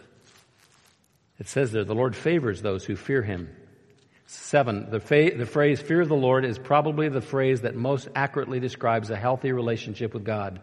It 1.40 1.48
says 1.48 1.72
there, 1.72 1.84
the 1.84 1.96
Lord 1.96 2.16
favors 2.16 2.62
those 2.62 2.86
who 2.86 2.96
fear 2.96 3.22
him. 3.22 3.50
Seven, 4.28 4.90
the, 4.90 5.00
fa- 5.00 5.32
the 5.36 5.46
phrase 5.46 5.82
fear 5.82 6.02
of 6.02 6.08
the 6.08 6.16
Lord 6.16 6.46
is 6.46 6.58
probably 6.58 7.10
the 7.10 7.22
phrase 7.22 7.62
that 7.62 7.76
most 7.76 8.08
accurately 8.16 8.60
describes 8.60 9.10
a 9.10 9.16
healthy 9.16 9.52
relationship 9.52 10.14
with 10.14 10.24
God. 10.24 10.62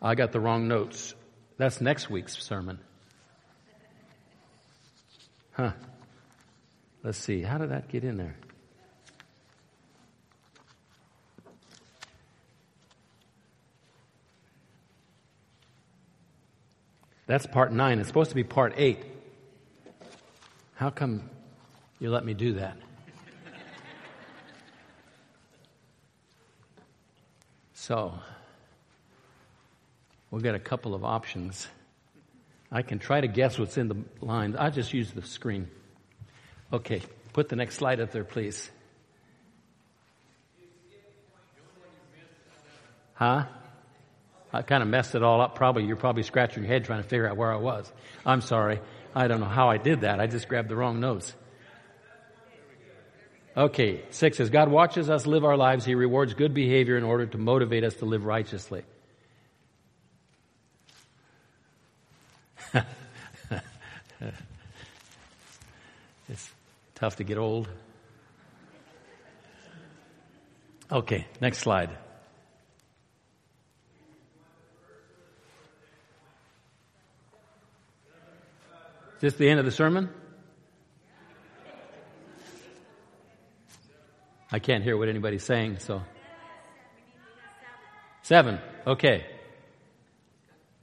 I 0.00 0.14
got 0.14 0.32
the 0.32 0.40
wrong 0.40 0.68
notes. 0.68 1.14
That's 1.56 1.80
next 1.80 2.08
week's 2.08 2.42
sermon. 2.42 2.78
Huh. 5.52 5.72
Let's 7.02 7.18
see. 7.18 7.42
How 7.42 7.58
did 7.58 7.70
that 7.70 7.88
get 7.88 8.04
in 8.04 8.16
there? 8.16 8.36
That's 17.26 17.46
part 17.46 17.72
nine. 17.72 17.98
It's 17.98 18.08
supposed 18.08 18.30
to 18.30 18.36
be 18.36 18.44
part 18.44 18.74
eight. 18.76 19.04
How 20.74 20.90
come 20.90 21.28
you 21.98 22.10
let 22.10 22.24
me 22.24 22.34
do 22.34 22.54
that? 22.54 22.76
So, 27.74 28.14
we'll 30.30 30.40
get 30.40 30.56
a 30.56 30.60
couple 30.60 30.94
of 30.94 31.04
options. 31.04 31.68
I 32.70 32.82
can 32.82 32.98
try 32.98 33.20
to 33.20 33.28
guess 33.28 33.58
what's 33.58 33.78
in 33.78 33.86
the 33.86 33.96
lines. 34.20 34.56
I'll 34.56 34.72
just 34.72 34.92
use 34.92 35.12
the 35.12 35.22
screen. 35.22 35.68
Okay, 36.72 37.02
put 37.32 37.48
the 37.48 37.56
next 37.56 37.76
slide 37.76 38.00
up 38.00 38.10
there, 38.10 38.24
please. 38.24 38.70
Huh? 43.14 43.44
I 44.52 44.62
kind 44.62 44.82
of 44.82 44.88
messed 44.88 45.14
it 45.14 45.22
all 45.22 45.40
up. 45.40 45.54
Probably 45.54 45.84
you're 45.84 45.96
probably 45.96 46.22
scratching 46.22 46.62
your 46.62 46.72
head 46.72 46.84
trying 46.84 47.02
to 47.02 47.08
figure 47.08 47.28
out 47.28 47.36
where 47.36 47.52
I 47.52 47.56
was. 47.56 47.90
I'm 48.24 48.40
sorry. 48.40 48.80
I 49.14 49.28
don't 49.28 49.40
know 49.40 49.46
how 49.46 49.68
I 49.68 49.78
did 49.78 50.02
that. 50.02 50.20
I 50.20 50.26
just 50.26 50.48
grabbed 50.48 50.68
the 50.68 50.76
wrong 50.76 51.00
notes. 51.00 51.34
Okay, 53.56 54.02
six 54.10 54.36
says 54.36 54.50
God 54.50 54.68
watches 54.68 55.08
us 55.08 55.26
live 55.26 55.44
our 55.44 55.56
lives. 55.56 55.86
He 55.86 55.94
rewards 55.94 56.34
good 56.34 56.52
behavior 56.52 56.98
in 56.98 57.04
order 57.04 57.24
to 57.26 57.38
motivate 57.38 57.84
us 57.84 57.94
to 57.96 58.04
live 58.04 58.26
righteously. 58.26 58.82
it's 66.28 66.50
tough 66.96 67.16
to 67.16 67.24
get 67.24 67.38
old. 67.38 67.68
Okay, 70.90 71.26
next 71.40 71.58
slide. 71.58 71.90
Is 79.16 79.20
this 79.20 79.34
the 79.34 79.48
end 79.48 79.58
of 79.58 79.64
the 79.64 79.72
sermon? 79.72 80.10
I 84.52 84.58
can't 84.58 84.84
hear 84.84 84.96
what 84.96 85.08
anybody's 85.08 85.42
saying, 85.42 85.78
so. 85.80 86.02
Seven. 88.22 88.58
Okay. 88.86 89.24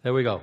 There 0.02 0.14
we 0.14 0.24
go. 0.24 0.42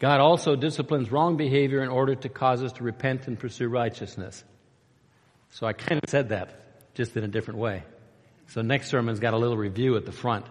God 0.00 0.20
also 0.20 0.56
disciplines 0.56 1.10
wrong 1.10 1.36
behavior 1.36 1.82
in 1.82 1.88
order 1.88 2.14
to 2.14 2.28
cause 2.28 2.62
us 2.62 2.72
to 2.74 2.84
repent 2.84 3.26
and 3.26 3.38
pursue 3.38 3.68
righteousness. 3.68 4.44
So 5.50 5.66
I 5.66 5.72
kind 5.72 6.00
of 6.02 6.08
said 6.08 6.28
that, 6.30 6.94
just 6.94 7.16
in 7.16 7.24
a 7.24 7.28
different 7.28 7.60
way. 7.60 7.82
So 8.48 8.62
next 8.62 8.88
sermon's 8.88 9.20
got 9.20 9.34
a 9.34 9.38
little 9.38 9.56
review 9.56 9.96
at 9.96 10.06
the 10.06 10.12
front. 10.12 10.46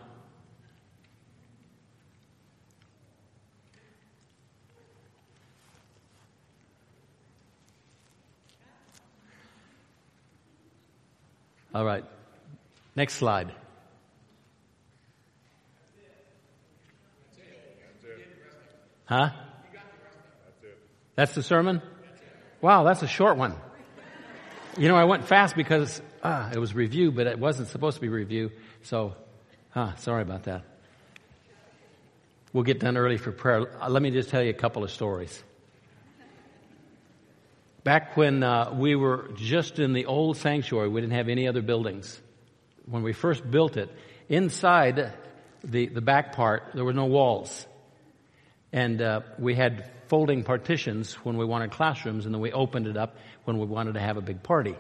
All 11.74 11.86
right. 11.86 12.04
Next 12.96 13.14
slide. 13.16 13.52
Huh? 19.06 19.30
That's 21.16 21.34
the 21.34 21.44
sermon? 21.44 21.82
Wow, 22.62 22.84
that's 22.84 23.04
a 23.04 23.08
short 23.08 23.38
one. 23.38 23.56
You 24.78 24.88
know, 24.90 24.96
I 24.96 25.06
went 25.06 25.26
fast 25.26 25.56
because 25.56 26.00
ah, 26.24 26.52
it 26.54 26.60
was 26.60 26.76
review, 26.76 27.12
but 27.12 27.26
it 27.26 27.40
wasn't 27.40 27.70
supposed 27.70 27.96
to 27.96 28.02
be 28.02 28.10
review. 28.10 28.52
So, 28.84 29.16
huh, 29.72 29.96
sorry 29.96 30.22
about 30.22 30.44
that. 30.44 30.66
We'll 32.54 32.64
get 32.64 32.80
done 32.80 32.96
early 32.96 33.18
for 33.18 33.32
prayer. 33.32 33.82
Uh, 33.82 33.90
let 33.90 34.04
me 34.04 34.12
just 34.12 34.30
tell 34.30 34.44
you 34.44 34.52
a 34.52 34.54
couple 34.54 34.84
of 34.84 34.92
stories. 34.92 35.44
Back 37.84 38.16
when 38.18 38.44
uh, 38.44 38.72
we 38.78 38.96
were 38.96 39.32
just 39.36 39.80
in 39.80 39.94
the 39.94 40.06
old 40.06 40.38
sanctuary, 40.38 40.90
we 40.90 41.02
didn't 41.02 41.16
have 41.16 41.28
any 41.28 41.48
other 41.48 41.64
buildings. 41.64 42.22
When 42.86 43.02
we 43.02 43.14
first 43.14 43.50
built 43.50 43.78
it, 43.78 43.90
inside 44.30 45.12
the, 45.64 45.88
the 45.88 46.02
back 46.02 46.36
part, 46.36 46.70
there 46.76 46.86
were 46.86 46.94
no 46.94 47.06
walls. 47.06 47.66
And 48.72 49.02
uh, 49.02 49.22
we 49.40 49.56
had 49.56 49.90
folding 50.08 50.44
partitions 50.44 51.14
when 51.24 51.38
we 51.38 51.46
wanted 51.46 51.72
classrooms, 51.72 52.26
and 52.26 52.34
then 52.34 52.42
we 52.42 52.52
opened 52.52 52.88
it 52.88 52.98
up 52.98 53.16
when 53.46 53.58
we 53.58 53.66
wanted 53.66 53.94
to 53.94 54.00
have 54.00 54.18
a 54.18 54.22
big 54.22 54.44
party. 54.44 54.76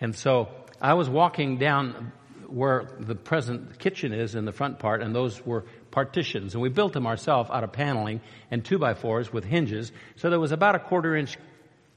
And 0.00 0.14
so 0.14 0.48
I 0.80 0.94
was 0.94 1.08
walking 1.08 1.58
down 1.58 2.12
where 2.48 2.86
the 2.98 3.14
present 3.14 3.78
kitchen 3.78 4.12
is 4.12 4.34
in 4.34 4.44
the 4.44 4.52
front 4.52 4.78
part, 4.78 5.02
and 5.02 5.14
those 5.14 5.44
were 5.44 5.64
partitions. 5.90 6.54
And 6.54 6.62
we 6.62 6.68
built 6.68 6.92
them 6.92 7.06
ourselves 7.06 7.50
out 7.50 7.64
of 7.64 7.72
paneling 7.72 8.20
and 8.50 8.64
two 8.64 8.78
by 8.78 8.94
fours 8.94 9.32
with 9.32 9.44
hinges. 9.44 9.90
So 10.16 10.28
there 10.28 10.40
was 10.40 10.52
about 10.52 10.74
a 10.74 10.78
quarter 10.78 11.16
inch 11.16 11.38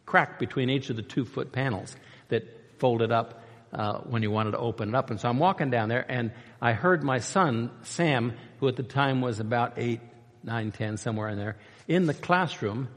crack 0.06 0.40
between 0.40 0.70
each 0.70 0.90
of 0.90 0.96
the 0.96 1.02
two 1.02 1.26
foot 1.26 1.52
panels 1.52 1.96
that 2.30 2.44
folded 2.80 3.12
up 3.12 3.44
uh, 3.74 4.00
when 4.00 4.24
you 4.24 4.32
wanted 4.32 4.52
to 4.52 4.58
open 4.58 4.90
it 4.90 4.96
up. 4.96 5.10
And 5.10 5.20
so 5.20 5.28
I'm 5.28 5.40
walking 5.40 5.70
down 5.70 5.90
there, 5.90 6.06
and 6.08 6.32
I 6.62 6.72
heard 6.72 7.04
my 7.04 7.20
son 7.20 7.72
Sam, 7.84 8.34
who 8.60 8.68
at 8.68 8.78
the 8.78 8.84
time 8.84 9.22
was 9.22 9.40
about 9.40 9.74
eight, 9.78 10.00
nine, 10.44 10.72
ten, 10.72 10.98
somewhere 10.98 11.28
in 11.30 11.38
there, 11.38 11.58
in 11.88 12.06
the 12.06 12.14
classroom, 12.14 12.88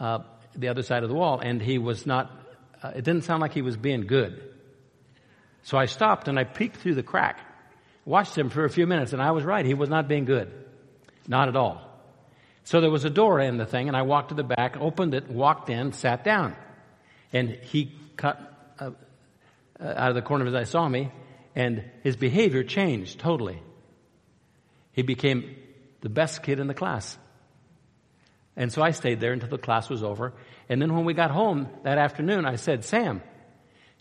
uh, 0.00 0.20
the 0.54 0.68
other 0.68 0.82
side 0.82 1.02
of 1.02 1.08
the 1.08 1.14
wall, 1.14 1.40
and 1.40 1.60
he 1.62 1.78
was 1.78 2.06
not. 2.06 2.30
Uh, 2.82 2.88
it 2.88 3.04
didn't 3.04 3.22
sound 3.22 3.40
like 3.40 3.52
he 3.52 3.62
was 3.62 3.76
being 3.76 4.06
good. 4.06 4.42
So 5.62 5.78
I 5.78 5.86
stopped 5.86 6.28
and 6.28 6.38
I 6.38 6.44
peeked 6.44 6.76
through 6.76 6.96
the 6.96 7.02
crack, 7.02 7.38
watched 8.04 8.36
him 8.36 8.50
for 8.50 8.64
a 8.64 8.70
few 8.70 8.86
minutes, 8.86 9.12
and 9.12 9.22
I 9.22 9.30
was 9.30 9.44
right. 9.44 9.64
He 9.64 9.74
was 9.74 9.88
not 9.88 10.08
being 10.08 10.24
good, 10.24 10.52
not 11.28 11.48
at 11.48 11.56
all. 11.56 11.88
So 12.64 12.80
there 12.80 12.90
was 12.90 13.04
a 13.04 13.10
door 13.10 13.40
in 13.40 13.56
the 13.58 13.66
thing, 13.66 13.88
and 13.88 13.96
I 13.96 14.02
walked 14.02 14.30
to 14.30 14.34
the 14.34 14.44
back, 14.44 14.76
opened 14.76 15.14
it, 15.14 15.28
walked 15.28 15.70
in, 15.70 15.92
sat 15.92 16.24
down. 16.24 16.56
And 17.32 17.50
he 17.50 17.92
cut 18.16 18.40
uh, 18.78 18.90
uh, 19.80 19.94
out 19.96 20.10
of 20.10 20.14
the 20.14 20.22
corner 20.22 20.46
of 20.46 20.52
his 20.52 20.60
eye, 20.60 20.70
saw 20.70 20.88
me, 20.88 21.10
and 21.54 21.84
his 22.02 22.16
behavior 22.16 22.62
changed 22.62 23.18
totally. 23.18 23.60
He 24.92 25.02
became 25.02 25.56
the 26.02 26.08
best 26.08 26.42
kid 26.42 26.60
in 26.60 26.66
the 26.66 26.74
class. 26.74 27.16
And 28.56 28.72
so 28.72 28.82
I 28.82 28.90
stayed 28.90 29.20
there 29.20 29.32
until 29.32 29.48
the 29.48 29.58
class 29.58 29.88
was 29.88 30.02
over. 30.02 30.34
And 30.68 30.80
then 30.80 30.94
when 30.94 31.04
we 31.04 31.14
got 31.14 31.30
home 31.30 31.68
that 31.84 31.98
afternoon, 31.98 32.44
I 32.44 32.56
said, 32.56 32.84
Sam, 32.84 33.22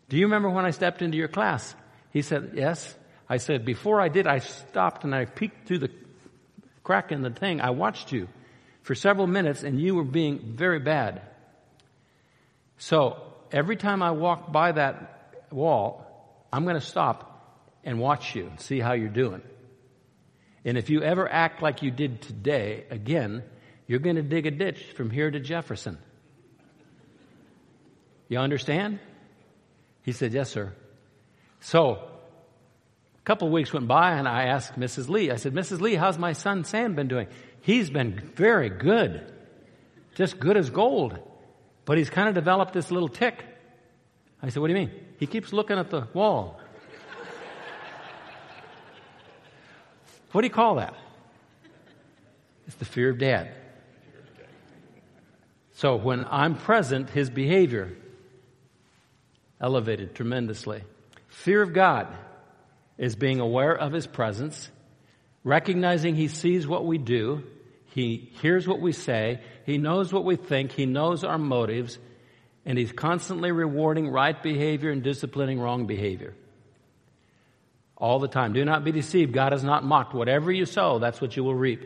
do 0.10 0.18
you 0.18 0.26
remember 0.26 0.50
when 0.50 0.66
I 0.66 0.72
stepped 0.72 1.02
into 1.02 1.18
your 1.18 1.30
class? 1.30 1.74
He 2.12 2.22
said, 2.22 2.52
yes. 2.56 2.96
I 3.30 3.38
said, 3.38 3.64
before 3.64 4.02
I 4.02 4.10
did, 4.10 4.28
I 4.28 4.40
stopped 4.40 5.06
and 5.06 5.16
I 5.16 5.26
peeked 5.26 5.68
through 5.68 5.80
the 5.80 5.92
crack 6.84 7.14
in 7.14 7.22
the 7.22 7.30
thing. 7.30 7.62
I 7.62 7.70
watched 7.70 8.12
you 8.12 8.28
for 8.82 8.94
several 8.94 9.28
minutes 9.28 9.64
and 9.64 9.80
you 9.80 9.96
were 9.96 10.04
being 10.04 10.56
very 10.56 10.80
bad. 10.80 11.22
So 12.78 13.24
every 13.52 13.78
time 13.78 14.04
I 14.04 14.12
walk 14.12 14.52
by 14.52 14.74
that 14.74 15.46
wall, 15.50 16.06
I'm 16.52 16.64
going 16.64 16.80
to 16.80 16.86
stop 16.86 17.28
and 17.86 18.00
watch 18.00 18.36
you 18.36 18.48
and 18.48 18.60
see 18.60 18.80
how 18.80 18.94
you're 18.94 19.08
doing. 19.08 19.42
And 20.66 20.78
if 20.78 20.90
you 20.90 21.02
ever 21.02 21.32
act 21.32 21.62
like 21.62 21.82
you 21.82 21.90
did 21.90 22.22
today, 22.22 22.86
again, 22.90 23.44
you're 23.92 24.00
going 24.00 24.16
to 24.16 24.22
dig 24.22 24.46
a 24.46 24.52
ditch 24.52 24.82
from 24.96 25.10
here 25.10 25.30
to 25.30 25.38
Jefferson. 25.38 25.98
You 28.30 28.38
understand? 28.38 29.02
He 30.04 30.14
said, 30.14 30.32
Yes, 30.32 30.50
sir. 30.50 30.72
So, 31.60 31.96
a 31.96 33.24
couple 33.26 33.50
of 33.50 33.54
weeks 33.54 33.74
went 33.74 33.90
by 33.90 34.12
and 34.14 34.30
I 34.30 34.46
asked 34.46 34.80
Mrs. 34.80 35.10
Lee, 35.10 35.30
I 35.30 35.36
said, 35.36 35.54
Mrs. 35.54 35.82
Lee, 35.82 35.96
how's 35.96 36.18
my 36.18 36.32
son 36.32 36.64
Sam 36.64 36.96
been 36.96 37.10
doing? 37.10 37.28
He's 37.64 37.90
been 37.90 38.18
very 38.34 38.70
good. 38.70 39.30
Just 40.16 40.40
good 40.40 40.56
as 40.56 40.70
gold. 40.70 41.20
But 41.84 41.98
he's 41.98 42.10
kind 42.10 42.30
of 42.30 42.34
developed 42.34 42.72
this 42.72 42.92
little 42.92 43.10
tic. 43.10 43.44
I 44.42 44.48
said, 44.48 44.62
What 44.62 44.68
do 44.70 44.74
you 44.74 44.80
mean? 44.80 44.92
He 45.20 45.28
keeps 45.28 45.52
looking 45.52 45.78
at 45.78 45.90
the 45.90 46.08
wall. 46.14 46.62
what 50.32 50.44
do 50.44 50.48
you 50.48 50.54
call 50.54 50.76
that? 50.76 50.94
It's 52.68 52.78
the 52.78 52.86
fear 52.86 53.10
of 53.10 53.18
dad. 53.18 53.58
So 55.82 55.96
when 55.96 56.28
I'm 56.30 56.54
present, 56.54 57.10
his 57.10 57.32
behavior 57.32 57.92
elevated 59.60 60.14
tremendously. 60.14 60.84
Fear 61.30 61.64
of 61.64 61.74
God 61.74 62.08
is 63.00 63.16
being 63.16 63.40
aware 63.40 63.76
of 63.76 63.92
his 63.92 64.06
presence, 64.06 64.70
recognizing 65.44 66.14
he 66.14 66.28
sees 66.28 66.68
what 66.68 66.86
we 66.86 67.00
do, 67.00 67.42
he 67.96 68.32
hears 68.44 68.68
what 68.68 68.80
we 68.80 68.92
say, 68.92 69.42
he 69.66 69.80
knows 69.80 70.14
what 70.14 70.24
we 70.24 70.36
think, 70.36 70.72
he 70.72 70.86
knows 70.86 71.24
our 71.24 71.40
motives, 71.40 71.98
and 72.64 72.78
he's 72.78 72.92
constantly 72.92 73.52
rewarding 73.52 74.08
right 74.08 74.40
behavior 74.44 74.92
and 74.92 75.02
disciplining 75.02 75.60
wrong 75.60 75.88
behavior. 75.88 76.36
All 77.98 78.20
the 78.20 78.28
time. 78.28 78.54
Do 78.54 78.64
not 78.64 78.84
be 78.84 78.92
deceived. 78.92 79.34
God 79.34 79.52
is 79.52 79.64
not 79.64 79.84
mocked. 79.84 80.14
Whatever 80.14 80.52
you 80.52 80.68
sow, 80.68 81.00
that's 81.00 81.20
what 81.20 81.36
you 81.36 81.44
will 81.44 81.56
reap. 81.56 81.84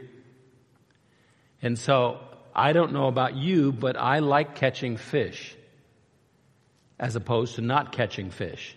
And 1.61 1.79
so, 1.79 2.19
I 2.55 2.71
don't 2.71 2.93
know 2.93 3.07
about 3.07 3.35
you, 3.35 3.73
but 3.73 3.97
I 3.97 4.19
like 4.19 4.55
catching 4.55 4.95
fish 4.95 5.55
as 6.97 7.15
opposed 7.15 7.55
to 7.55 7.61
not 7.61 7.91
catching 7.91 8.31
fish. 8.31 8.75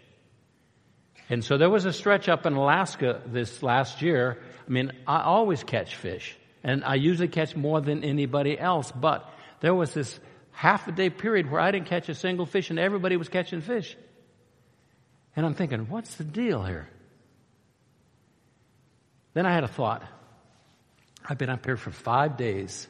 And 1.31 1.45
so 1.45 1.59
there 1.59 1.71
was 1.71 1.85
a 1.85 1.93
stretch 1.93 2.29
up 2.29 2.47
in 2.47 2.55
Alaska 2.55 3.23
this 3.27 3.63
last 3.63 4.03
year. 4.03 4.39
I 4.67 4.71
mean, 4.71 4.93
I 5.07 5.23
always 5.23 5.63
catch 5.63 5.95
fish 5.95 6.37
and 6.65 6.85
I 6.85 6.97
usually 6.97 7.29
catch 7.29 7.55
more 7.55 7.81
than 7.81 8.03
anybody 8.03 8.59
else, 8.59 8.91
but 8.91 9.31
there 9.61 9.75
was 9.75 9.95
this 9.95 10.19
half 10.51 10.89
a 10.89 10.93
day 10.93 11.11
period 11.11 11.51
where 11.51 11.61
I 11.61 11.71
didn't 11.71 11.87
catch 11.87 12.09
a 12.09 12.15
single 12.15 12.47
fish 12.47 12.71
and 12.71 12.79
everybody 12.79 13.17
was 13.17 13.29
catching 13.29 13.61
fish. 13.61 13.97
And 15.37 15.47
I'm 15.47 15.55
thinking, 15.55 15.89
what's 15.89 16.17
the 16.17 16.25
deal 16.25 16.65
here? 16.65 16.89
Then 19.35 19.47
I 19.47 19.53
had 19.53 19.63
a 19.63 19.69
thought. 19.69 20.03
I've 21.25 21.39
been 21.39 21.51
up 21.51 21.65
here 21.65 21.77
for 21.77 21.93
five 21.93 22.37
days 22.37 22.89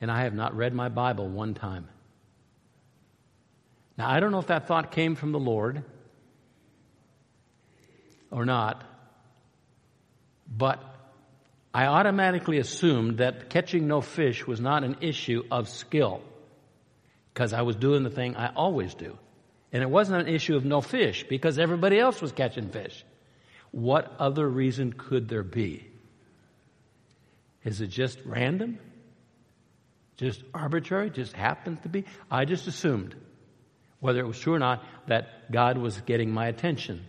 and 0.00 0.10
I 0.10 0.22
have 0.22 0.34
not 0.34 0.56
read 0.56 0.72
my 0.72 0.88
Bible 0.88 1.28
one 1.28 1.54
time. 1.54 1.88
Now, 3.96 4.08
I 4.08 4.20
don't 4.20 4.32
know 4.32 4.38
if 4.38 4.46
that 4.46 4.66
thought 4.66 4.92
came 4.92 5.14
from 5.14 5.32
the 5.32 5.38
Lord 5.38 5.84
or 8.30 8.46
not, 8.46 8.82
but 10.48 10.82
I 11.74 11.86
automatically 11.86 12.58
assumed 12.58 13.18
that 13.18 13.50
catching 13.50 13.86
no 13.86 14.00
fish 14.00 14.46
was 14.46 14.60
not 14.60 14.84
an 14.84 14.96
issue 15.02 15.42
of 15.50 15.68
skill 15.68 16.22
because 17.32 17.52
I 17.52 17.62
was 17.62 17.76
doing 17.76 18.02
the 18.02 18.10
thing 18.10 18.36
I 18.36 18.52
always 18.54 18.94
do. 18.94 19.18
And 19.72 19.82
it 19.82 19.90
wasn't 19.90 20.26
an 20.26 20.34
issue 20.34 20.56
of 20.56 20.64
no 20.64 20.80
fish 20.80 21.26
because 21.28 21.58
everybody 21.58 21.98
else 21.98 22.20
was 22.20 22.32
catching 22.32 22.70
fish. 22.70 23.04
What 23.70 24.12
other 24.18 24.48
reason 24.48 24.92
could 24.92 25.28
there 25.28 25.44
be? 25.44 25.86
Is 27.64 27.80
it 27.80 27.88
just 27.88 28.18
random? 28.24 28.78
Just 30.20 30.42
arbitrary? 30.54 31.10
Just 31.10 31.32
happened 31.32 31.82
to 31.82 31.88
be? 31.88 32.04
I 32.30 32.44
just 32.44 32.66
assumed 32.66 33.16
whether 34.00 34.20
it 34.20 34.26
was 34.26 34.38
true 34.38 34.54
or 34.54 34.58
not, 34.58 34.82
that 35.06 35.52
God 35.52 35.78
was 35.78 36.00
getting 36.00 36.30
my 36.30 36.46
attention. 36.46 37.04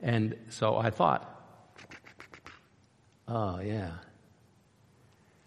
And 0.00 0.36
so 0.50 0.76
I 0.76 0.90
thought, 0.90 1.34
oh, 3.26 3.58
yeah. 3.60 3.92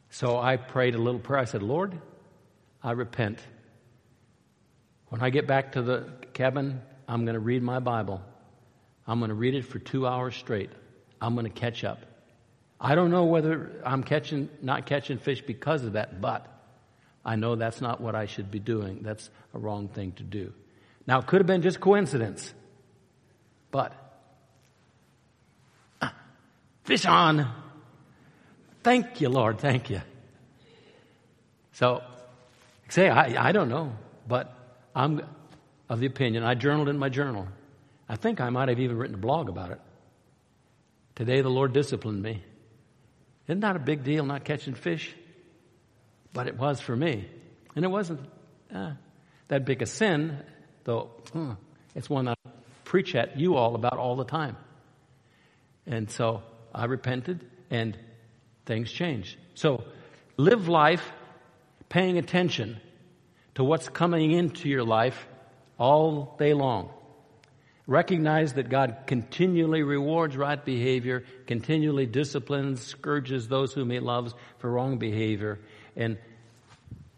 So 0.10 0.38
I 0.40 0.58
prayed 0.58 0.96
a 0.96 0.98
little 0.98 1.20
prayer. 1.20 1.40
I 1.40 1.46
said, 1.46 1.64
Lord, 1.64 2.00
I 2.84 2.92
repent. 2.92 3.40
When 5.10 5.22
I 5.22 5.30
get 5.30 5.48
back 5.48 5.74
to 5.74 5.82
the 5.82 6.12
cabin, 6.34 6.82
I'm 7.08 7.24
going 7.26 7.36
to 7.36 7.40
read 7.40 7.62
my 7.62 7.80
Bible. 7.80 8.22
I'm 9.08 9.20
going 9.20 9.30
to 9.30 9.36
read 9.36 9.56
it 9.56 9.66
for 9.66 9.80
two 9.80 10.08
hours 10.08 10.36
straight. 10.36 10.72
I'm 11.22 11.36
going 11.36 11.46
to 11.46 11.52
catch 11.52 11.84
up. 11.84 12.00
I 12.84 12.96
don't 12.96 13.12
know 13.12 13.26
whether 13.26 13.72
I'm 13.86 14.02
catching, 14.02 14.50
not 14.64 14.88
catching 14.88 15.20
fish 15.20 15.42
because 15.42 15.86
of 15.86 15.94
that, 15.94 16.20
but 16.20 16.48
I 17.24 17.36
know 17.36 17.56
that's 17.56 17.80
not 17.80 18.02
what 18.02 18.16
I 18.16 18.26
should 18.26 18.50
be 18.50 18.58
doing. 18.58 19.04
That's 19.04 19.30
a 19.54 19.60
wrong 19.60 19.88
thing 19.88 20.14
to 20.14 20.24
do. 20.24 20.52
Now, 21.06 21.20
it 21.20 21.28
could 21.28 21.40
have 21.40 21.48
been 21.48 21.62
just 21.62 21.80
coincidence, 21.80 22.52
but 23.70 23.94
uh, 26.02 26.10
fish 26.84 27.06
on. 27.06 27.48
Thank 28.82 29.22
you, 29.22 29.30
Lord. 29.30 29.60
Thank 29.60 29.92
you. 29.92 30.02
So, 31.74 32.02
say, 32.90 33.10
I, 33.10 33.50
I 33.50 33.52
don't 33.52 33.70
know, 33.70 33.96
but 34.28 34.56
I'm 34.96 35.22
of 35.88 36.00
the 36.00 36.08
opinion. 36.08 36.44
I 36.44 36.56
journaled 36.56 36.90
in 36.90 36.98
my 36.98 37.10
journal. 37.10 37.48
I 38.10 38.16
think 38.16 38.42
I 38.42 38.50
might 38.50 38.70
have 38.70 38.80
even 38.80 38.98
written 38.98 39.16
a 39.16 39.20
blog 39.20 39.50
about 39.50 39.70
it. 39.70 39.80
Today, 41.14 41.42
the 41.42 41.50
Lord 41.50 41.74
disciplined 41.74 42.24
me. 42.24 42.42
That 43.60 43.76
a 43.76 43.80
big 43.80 44.04
deal, 44.04 44.26
not 44.26 44.46
catching 44.46 44.74
fish? 44.74 45.14
But 46.34 46.48
it 46.48 46.58
was 46.58 46.80
for 46.80 46.96
me. 46.96 47.28
And 47.76 47.84
it 47.84 47.90
wasn't 47.90 48.22
uh, 48.74 48.94
that 49.50 49.66
big 49.66 49.82
a 49.82 49.86
sin, 49.86 50.38
though 50.86 51.12
uh, 51.36 51.56
it's 51.94 52.10
one 52.10 52.28
I 52.28 52.36
preach 52.86 53.16
at 53.16 53.40
you 53.40 53.56
all 53.56 53.76
about 53.76 53.98
all 53.98 54.16
the 54.16 54.26
time. 54.26 54.56
And 55.86 56.10
so 56.10 56.44
I 56.74 56.86
repented 56.86 57.46
and 57.70 57.98
things 58.66 58.92
changed. 58.92 59.38
So 59.56 59.84
live 60.38 60.68
life 60.68 61.04
paying 61.90 62.18
attention 62.18 62.80
to 63.56 63.64
what's 63.64 63.90
coming 63.90 64.32
into 64.32 64.70
your 64.70 64.84
life 64.84 65.28
all 65.78 66.36
day 66.40 66.54
long. 66.54 66.92
Recognize 67.92 68.54
that 68.54 68.70
God 68.70 69.00
continually 69.06 69.84
rewards 69.84 70.38
right 70.38 70.64
behavior, 70.64 71.26
continually 71.46 72.06
disciplines, 72.06 72.80
scourges 72.80 73.50
those 73.50 73.74
whom 73.74 73.90
He 73.90 74.00
loves 74.00 74.34
for 74.60 74.72
wrong 74.72 74.98
behavior, 74.98 75.60
and 75.98 76.18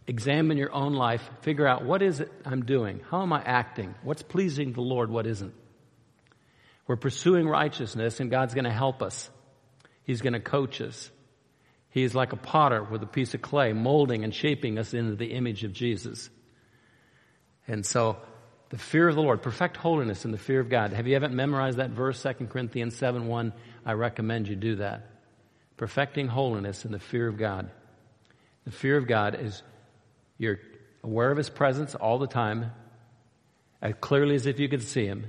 examine 0.07 0.57
your 0.57 0.73
own 0.73 0.93
life. 0.93 1.21
Figure 1.41 1.67
out 1.67 1.86
what 1.86 2.01
is 2.01 2.21
it 2.21 2.31
I'm 2.43 2.65
doing? 2.65 3.01
How 3.12 3.21
am 3.21 3.31
I 3.31 3.43
acting? 3.43 3.93
What's 4.01 4.23
pleasing 4.23 4.73
the 4.73 4.81
Lord? 4.81 5.12
What 5.12 5.27
isn't? 5.27 5.53
We're 6.88 6.95
pursuing 6.95 7.47
righteousness 7.47 8.19
and 8.19 8.31
God's 8.31 8.55
going 8.55 8.65
to 8.65 8.71
help 8.71 9.03
us. 9.03 9.29
He's 10.05 10.21
going 10.21 10.33
to 10.33 10.39
coach 10.39 10.81
us. 10.81 11.12
He's 11.91 12.15
like 12.15 12.33
a 12.33 12.38
potter 12.38 12.83
with 12.83 13.03
a 13.03 13.05
piece 13.05 13.36
of 13.36 13.43
clay, 13.43 13.73
molding 13.73 14.23
and 14.23 14.33
shaping 14.33 14.79
us 14.79 14.95
into 14.95 15.15
the 15.17 15.33
image 15.33 15.63
of 15.65 15.71
Jesus. 15.71 16.31
And 17.67 17.86
so, 17.86 18.17
the 18.73 18.79
fear 18.79 19.07
of 19.07 19.13
the 19.13 19.21
Lord, 19.21 19.43
perfect 19.43 19.77
holiness 19.77 20.25
in 20.25 20.31
the 20.31 20.38
fear 20.39 20.59
of 20.59 20.67
God. 20.67 20.93
Have 20.93 21.05
you 21.05 21.13
haven't 21.13 21.36
memorized 21.36 21.77
that 21.77 21.91
verse, 21.91 22.23
2 22.23 22.47
Corinthians 22.47 22.95
7 22.95 23.27
1? 23.27 23.53
I 23.86 23.93
recommend 23.93 24.47
you 24.47 24.55
do 24.55 24.77
that. 24.77 25.12
Perfecting 25.77 26.27
holiness 26.27 26.83
in 26.83 26.91
the 26.91 26.97
fear 26.97 27.27
of 27.27 27.38
God. 27.38 27.69
The 28.65 28.71
fear 28.71 28.97
of 28.97 29.07
God 29.07 29.39
is 29.39 29.62
you're 30.39 30.57
aware 31.03 31.29
of 31.29 31.38
His 31.38 31.51
presence 31.51 31.93
all 31.93 32.17
the 32.17 32.25
time, 32.25 32.71
as 33.79 33.93
clearly 34.01 34.33
as 34.33 34.47
if 34.47 34.59
you 34.59 34.67
could 34.67 34.81
see 34.81 35.05
Him. 35.05 35.27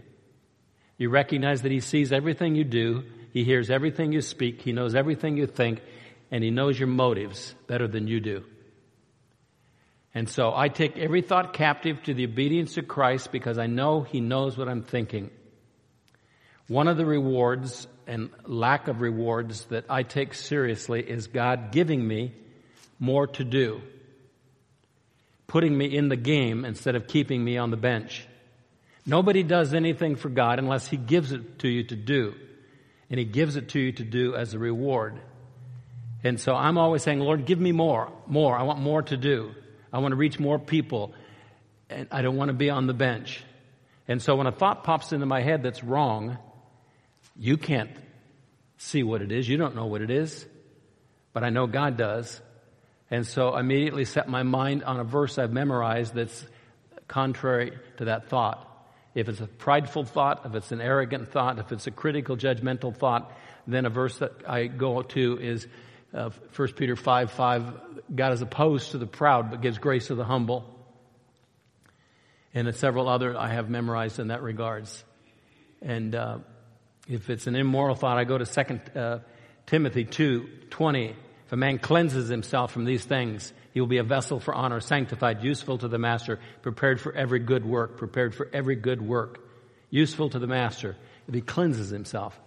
You 0.96 1.10
recognize 1.10 1.60
that 1.62 1.70
He 1.70 1.80
sees 1.80 2.14
everything 2.14 2.54
you 2.54 2.64
do, 2.64 3.04
He 3.34 3.44
hears 3.44 3.68
everything 3.68 4.12
you 4.12 4.22
speak, 4.22 4.62
He 4.62 4.72
knows 4.72 4.94
everything 4.94 5.36
you 5.36 5.46
think, 5.46 5.82
and 6.30 6.42
He 6.42 6.50
knows 6.50 6.78
your 6.78 6.88
motives 6.88 7.54
better 7.66 7.88
than 7.88 8.08
you 8.08 8.20
do. 8.20 8.44
And 10.14 10.28
so 10.28 10.54
I 10.54 10.68
take 10.68 10.96
every 10.96 11.22
thought 11.22 11.52
captive 11.52 12.02
to 12.04 12.14
the 12.14 12.24
obedience 12.24 12.76
of 12.76 12.86
Christ 12.86 13.32
because 13.32 13.58
I 13.58 13.66
know 13.66 14.02
He 14.02 14.20
knows 14.20 14.56
what 14.56 14.68
I'm 14.68 14.82
thinking. 14.82 15.30
One 16.68 16.86
of 16.86 16.96
the 16.96 17.04
rewards 17.04 17.88
and 18.06 18.30
lack 18.44 18.86
of 18.86 19.00
rewards 19.00 19.64
that 19.66 19.86
I 19.90 20.02
take 20.02 20.34
seriously 20.34 21.02
is 21.02 21.26
God 21.26 21.72
giving 21.72 22.06
me 22.06 22.32
more 22.98 23.26
to 23.26 23.44
do, 23.44 23.82
putting 25.46 25.76
me 25.76 25.86
in 25.94 26.08
the 26.08 26.16
game 26.16 26.64
instead 26.64 26.94
of 26.94 27.08
keeping 27.08 27.42
me 27.42 27.58
on 27.58 27.70
the 27.70 27.76
bench. 27.76 28.26
Nobody 29.04 29.42
does 29.42 29.74
anything 29.74 30.16
for 30.16 30.28
God 30.28 30.58
unless 30.58 30.86
He 30.86 30.96
gives 30.96 31.32
it 31.32 31.58
to 31.60 31.68
you 31.68 31.84
to 31.84 31.96
do. 31.96 32.34
And 33.10 33.18
He 33.18 33.24
gives 33.24 33.56
it 33.56 33.70
to 33.70 33.80
you 33.80 33.92
to 33.92 34.04
do 34.04 34.34
as 34.34 34.54
a 34.54 34.58
reward. 34.58 35.20
And 36.22 36.40
so 36.40 36.54
I'm 36.54 36.78
always 36.78 37.02
saying, 37.02 37.18
Lord, 37.18 37.44
give 37.44 37.60
me 37.60 37.72
more, 37.72 38.10
more. 38.26 38.56
I 38.56 38.62
want 38.62 38.80
more 38.80 39.02
to 39.02 39.16
do. 39.16 39.54
I 39.94 39.98
want 39.98 40.10
to 40.10 40.16
reach 40.16 40.40
more 40.40 40.58
people. 40.58 41.14
and 41.88 42.08
I 42.10 42.22
don't 42.22 42.36
want 42.36 42.48
to 42.48 42.54
be 42.54 42.68
on 42.68 42.88
the 42.88 42.94
bench. 42.94 43.44
And 44.08 44.20
so 44.20 44.34
when 44.34 44.48
a 44.48 44.52
thought 44.52 44.82
pops 44.82 45.12
into 45.12 45.24
my 45.24 45.40
head 45.40 45.62
that's 45.62 45.84
wrong, 45.84 46.36
you 47.36 47.56
can't 47.56 47.90
see 48.76 49.04
what 49.04 49.22
it 49.22 49.30
is. 49.30 49.48
You 49.48 49.56
don't 49.56 49.76
know 49.76 49.86
what 49.86 50.02
it 50.02 50.10
is, 50.10 50.44
but 51.32 51.44
I 51.44 51.50
know 51.50 51.68
God 51.68 51.96
does. 51.96 52.40
And 53.08 53.24
so 53.24 53.50
I 53.50 53.60
immediately 53.60 54.04
set 54.04 54.28
my 54.28 54.42
mind 54.42 54.82
on 54.82 54.98
a 54.98 55.04
verse 55.04 55.38
I've 55.38 55.52
memorized 55.52 56.14
that's 56.14 56.44
contrary 57.06 57.78
to 57.98 58.06
that 58.06 58.28
thought. 58.28 58.68
If 59.14 59.28
it's 59.28 59.40
a 59.40 59.46
prideful 59.46 60.04
thought, 60.04 60.44
if 60.44 60.56
it's 60.56 60.72
an 60.72 60.80
arrogant 60.80 61.30
thought, 61.30 61.60
if 61.60 61.70
it's 61.70 61.86
a 61.86 61.92
critical, 61.92 62.36
judgmental 62.36 62.96
thought, 62.96 63.30
then 63.68 63.86
a 63.86 63.90
verse 63.90 64.18
that 64.18 64.32
I 64.48 64.66
go 64.66 65.02
to 65.02 65.38
is 65.38 65.68
uh, 66.14 66.30
1 66.54 66.72
Peter 66.72 66.96
5 66.96 67.30
5. 67.32 67.80
God 68.14 68.32
is 68.32 68.42
opposed 68.42 68.92
to 68.92 68.98
the 68.98 69.06
proud, 69.06 69.50
but 69.50 69.60
gives 69.60 69.78
grace 69.78 70.06
to 70.08 70.14
the 70.14 70.24
humble. 70.24 70.64
And 72.54 72.72
several 72.74 73.08
other 73.08 73.36
I 73.36 73.48
have 73.48 73.68
memorized 73.68 74.20
in 74.20 74.28
that 74.28 74.42
regards. 74.42 75.02
And 75.82 76.14
uh, 76.14 76.38
if 77.08 77.28
it's 77.28 77.46
an 77.46 77.56
immoral 77.56 77.96
thought, 77.96 78.16
I 78.16 78.24
go 78.24 78.38
to 78.38 78.46
2 78.46 78.98
uh, 78.98 79.18
Timothy 79.66 80.04
2 80.04 80.48
20. 80.70 81.16
If 81.46 81.52
a 81.52 81.56
man 81.56 81.78
cleanses 81.78 82.28
himself 82.28 82.72
from 82.72 82.84
these 82.84 83.04
things, 83.04 83.52
he 83.72 83.80
will 83.80 83.88
be 83.88 83.98
a 83.98 84.04
vessel 84.04 84.40
for 84.40 84.54
honor, 84.54 84.80
sanctified, 84.80 85.42
useful 85.42 85.78
to 85.78 85.88
the 85.88 85.98
master, 85.98 86.38
prepared 86.62 87.00
for 87.00 87.12
every 87.12 87.40
good 87.40 87.66
work, 87.66 87.98
prepared 87.98 88.34
for 88.34 88.48
every 88.52 88.76
good 88.76 89.02
work, 89.02 89.40
useful 89.90 90.30
to 90.30 90.38
the 90.38 90.46
master 90.46 90.96
if 91.28 91.34
he 91.34 91.40
cleanses 91.40 91.90
himself. 91.90 92.38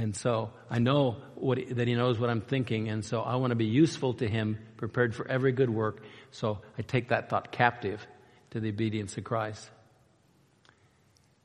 And 0.00 0.16
so 0.16 0.50
I 0.70 0.78
know 0.78 1.18
what, 1.34 1.58
that 1.76 1.86
he 1.86 1.94
knows 1.94 2.18
what 2.18 2.30
I'm 2.30 2.40
thinking, 2.40 2.88
and 2.88 3.04
so 3.04 3.20
I 3.20 3.36
want 3.36 3.50
to 3.50 3.54
be 3.54 3.66
useful 3.66 4.14
to 4.14 4.26
him, 4.26 4.58
prepared 4.78 5.14
for 5.14 5.28
every 5.28 5.52
good 5.52 5.68
work. 5.68 6.02
So 6.30 6.60
I 6.78 6.82
take 6.82 7.10
that 7.10 7.28
thought 7.28 7.52
captive 7.52 8.06
to 8.52 8.60
the 8.60 8.70
obedience 8.70 9.18
of 9.18 9.24
Christ. 9.24 9.70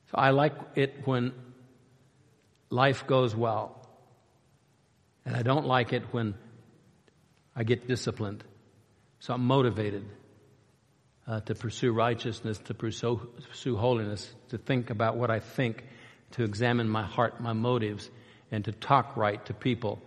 So 0.10 0.14
I 0.14 0.30
like 0.30 0.54
it 0.76 1.06
when 1.06 1.34
life 2.70 3.06
goes 3.06 3.36
well. 3.36 3.86
And 5.26 5.36
I 5.36 5.42
don't 5.42 5.66
like 5.66 5.92
it 5.92 6.04
when 6.14 6.34
I 7.58 7.66
get 7.66 7.90
disciplined. 7.90 8.42
So 9.20 9.34
I'm 9.34 9.44
motivated 9.44 10.06
uh, 11.28 11.42
to 11.42 11.56
pursue 11.56 11.92
righteousness, 11.92 12.58
to 12.60 12.74
pursue, 12.74 13.18
pursue 13.50 13.76
holiness, 13.76 14.34
to 14.50 14.58
think 14.58 14.92
about 14.92 15.18
what 15.18 15.30
I 15.30 15.42
think, 15.42 15.84
to 16.32 16.44
examine 16.44 16.88
my 16.88 17.04
heart, 17.04 17.42
my 17.42 17.52
motives, 17.52 18.10
and 18.56 18.64
to 18.64 18.72
talk 18.72 19.18
right 19.18 19.46
to 19.48 19.54
people 19.54 20.02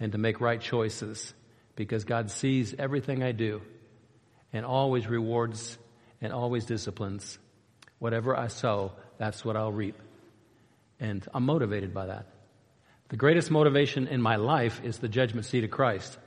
and 0.00 0.10
to 0.10 0.18
make 0.18 0.40
right 0.40 0.60
choices 0.60 1.32
because 1.76 2.02
God 2.02 2.28
sees 2.28 2.74
everything 2.76 3.22
I 3.22 3.30
do 3.30 3.62
and 4.52 4.66
always 4.66 5.06
rewards 5.06 5.78
and 6.20 6.32
always 6.32 6.64
disciplines. 6.64 7.38
Whatever 8.00 8.36
I 8.36 8.48
sow, 8.48 8.90
that's 9.16 9.44
what 9.44 9.56
I'll 9.56 9.70
reap. 9.70 9.96
And 10.98 11.24
I'm 11.32 11.46
motivated 11.46 11.94
by 11.94 12.06
that. 12.06 12.26
The 13.10 13.16
greatest 13.16 13.52
motivation 13.52 14.08
in 14.08 14.20
my 14.20 14.36
life 14.36 14.80
is 14.82 14.98
the 14.98 15.08
judgment 15.08 15.46
seat 15.46 15.62
of 15.62 15.70
Christ. 15.70 16.18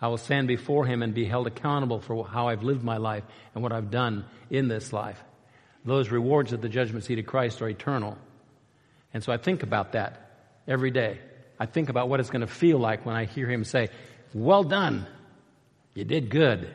I 0.00 0.08
will 0.08 0.16
stand 0.16 0.48
before 0.48 0.86
him 0.86 1.02
and 1.02 1.12
be 1.12 1.26
held 1.26 1.46
accountable 1.46 2.00
for 2.00 2.26
how 2.26 2.48
I've 2.48 2.62
lived 2.62 2.82
my 2.82 2.96
life 2.96 3.24
and 3.54 3.62
what 3.62 3.72
I've 3.72 3.90
done 3.90 4.24
in 4.48 4.68
this 4.68 4.94
life. 4.94 5.22
Those 5.84 6.08
rewards 6.08 6.54
at 6.54 6.62
the 6.62 6.70
judgment 6.70 7.04
seat 7.04 7.18
of 7.18 7.26
Christ 7.26 7.60
are 7.60 7.68
eternal. 7.68 8.16
And 9.12 9.22
so 9.22 9.30
I 9.30 9.36
think 9.36 9.62
about 9.62 9.92
that 9.92 10.29
every 10.66 10.90
day. 10.90 11.18
I 11.58 11.66
think 11.66 11.88
about 11.88 12.08
what 12.08 12.20
it's 12.20 12.30
going 12.30 12.40
to 12.40 12.46
feel 12.46 12.78
like 12.78 13.04
when 13.04 13.14
I 13.14 13.24
hear 13.24 13.48
him 13.48 13.64
say, 13.64 13.88
Well 14.34 14.64
done. 14.64 15.06
You 15.94 16.04
did 16.04 16.30
good. 16.30 16.70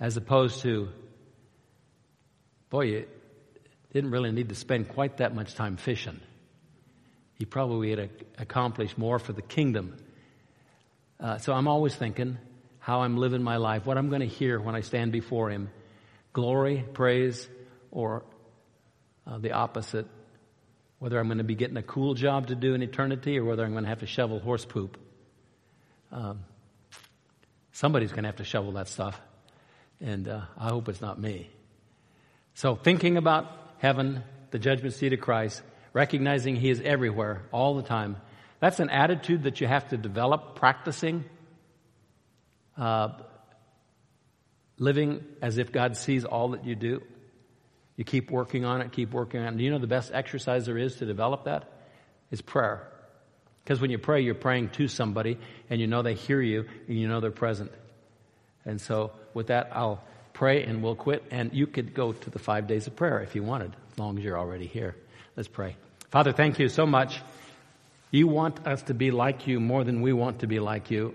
As 0.00 0.16
opposed 0.16 0.62
to, 0.62 0.88
Boy, 2.70 2.82
you 2.82 3.06
didn't 3.92 4.10
really 4.10 4.30
need 4.30 4.50
to 4.50 4.54
spend 4.54 4.88
quite 4.88 5.18
that 5.18 5.34
much 5.34 5.54
time 5.54 5.76
fishing. 5.76 6.20
You 7.38 7.46
probably 7.46 7.90
had 7.90 8.10
accomplished 8.38 8.98
more 8.98 9.18
for 9.18 9.32
the 9.32 9.42
kingdom 9.42 9.96
uh, 11.20 11.38
so 11.38 11.52
I'm 11.52 11.66
always 11.66 11.94
thinking 11.94 12.38
how 12.78 13.00
I'm 13.00 13.16
living 13.16 13.42
my 13.42 13.56
life, 13.56 13.86
what 13.86 13.98
I'm 13.98 14.08
going 14.08 14.20
to 14.20 14.26
hear 14.26 14.60
when 14.60 14.74
I 14.74 14.82
stand 14.82 15.12
before 15.12 15.50
Him 15.50 15.70
glory, 16.32 16.84
praise, 16.92 17.48
or 17.90 18.22
uh, 19.26 19.38
the 19.38 19.52
opposite. 19.52 20.06
Whether 20.98 21.18
I'm 21.18 21.28
going 21.28 21.38
to 21.38 21.44
be 21.44 21.54
getting 21.54 21.76
a 21.76 21.82
cool 21.82 22.14
job 22.14 22.48
to 22.48 22.54
do 22.54 22.74
in 22.74 22.82
eternity 22.82 23.38
or 23.38 23.44
whether 23.44 23.64
I'm 23.64 23.72
going 23.72 23.84
to 23.84 23.88
have 23.88 24.00
to 24.00 24.06
shovel 24.06 24.40
horse 24.40 24.64
poop. 24.64 24.98
Um, 26.10 26.40
somebody's 27.72 28.10
going 28.10 28.24
to 28.24 28.28
have 28.28 28.36
to 28.36 28.44
shovel 28.44 28.72
that 28.72 28.88
stuff. 28.88 29.20
And 30.00 30.28
uh, 30.28 30.42
I 30.58 30.68
hope 30.68 30.88
it's 30.88 31.00
not 31.00 31.20
me. 31.20 31.50
So 32.54 32.74
thinking 32.74 33.16
about 33.16 33.46
heaven, 33.78 34.24
the 34.50 34.58
judgment 34.58 34.94
seat 34.94 35.12
of 35.12 35.20
Christ, 35.20 35.62
recognizing 35.92 36.56
He 36.56 36.70
is 36.70 36.80
everywhere 36.80 37.42
all 37.52 37.76
the 37.76 37.82
time, 37.82 38.16
that's 38.60 38.80
an 38.80 38.90
attitude 38.90 39.44
that 39.44 39.60
you 39.60 39.68
have 39.68 39.88
to 39.90 39.96
develop 39.96 40.56
practicing. 40.56 41.24
Uh, 42.76 43.10
living 44.78 45.24
as 45.42 45.58
if 45.58 45.72
God 45.72 45.96
sees 45.96 46.24
all 46.24 46.50
that 46.50 46.64
you 46.64 46.74
do. 46.74 47.02
You 47.98 48.04
keep 48.04 48.30
working 48.30 48.64
on 48.64 48.80
it, 48.80 48.92
keep 48.92 49.12
working 49.12 49.40
on 49.40 49.54
it. 49.54 49.56
Do 49.58 49.64
you 49.64 49.70
know 49.70 49.78
the 49.78 49.86
best 49.86 50.10
exercise 50.14 50.64
there 50.64 50.78
is 50.78 50.96
to 50.96 51.04
develop 51.04 51.44
that? 51.44 51.70
Is 52.30 52.40
prayer. 52.40 52.88
Because 53.64 53.80
when 53.80 53.90
you 53.90 53.98
pray, 53.98 54.22
you're 54.22 54.34
praying 54.34 54.70
to 54.70 54.88
somebody 54.88 55.36
and 55.68 55.80
you 55.80 55.86
know 55.86 56.02
they 56.02 56.14
hear 56.14 56.40
you 56.40 56.64
and 56.86 56.98
you 56.98 57.08
know 57.08 57.20
they're 57.20 57.30
present. 57.30 57.72
And 58.64 58.80
so 58.80 59.12
with 59.34 59.48
that, 59.48 59.72
I'll 59.72 60.02
pray 60.32 60.62
and 60.62 60.82
we'll 60.82 60.94
quit. 60.94 61.24
And 61.30 61.52
you 61.52 61.66
could 61.66 61.92
go 61.92 62.12
to 62.12 62.30
the 62.30 62.38
five 62.38 62.66
days 62.66 62.86
of 62.86 62.96
prayer 62.96 63.20
if 63.20 63.34
you 63.34 63.42
wanted, 63.42 63.74
as 63.92 63.98
long 63.98 64.16
as 64.16 64.24
you're 64.24 64.38
already 64.38 64.66
here. 64.66 64.94
Let's 65.36 65.48
pray. 65.48 65.76
Father, 66.10 66.32
thank 66.32 66.58
you 66.58 66.68
so 66.68 66.86
much 66.86 67.20
you 68.10 68.26
want 68.26 68.66
us 68.66 68.82
to 68.84 68.94
be 68.94 69.10
like 69.10 69.46
you 69.46 69.60
more 69.60 69.84
than 69.84 70.00
we 70.00 70.12
want 70.12 70.40
to 70.40 70.46
be 70.46 70.60
like 70.60 70.90
you. 70.90 71.14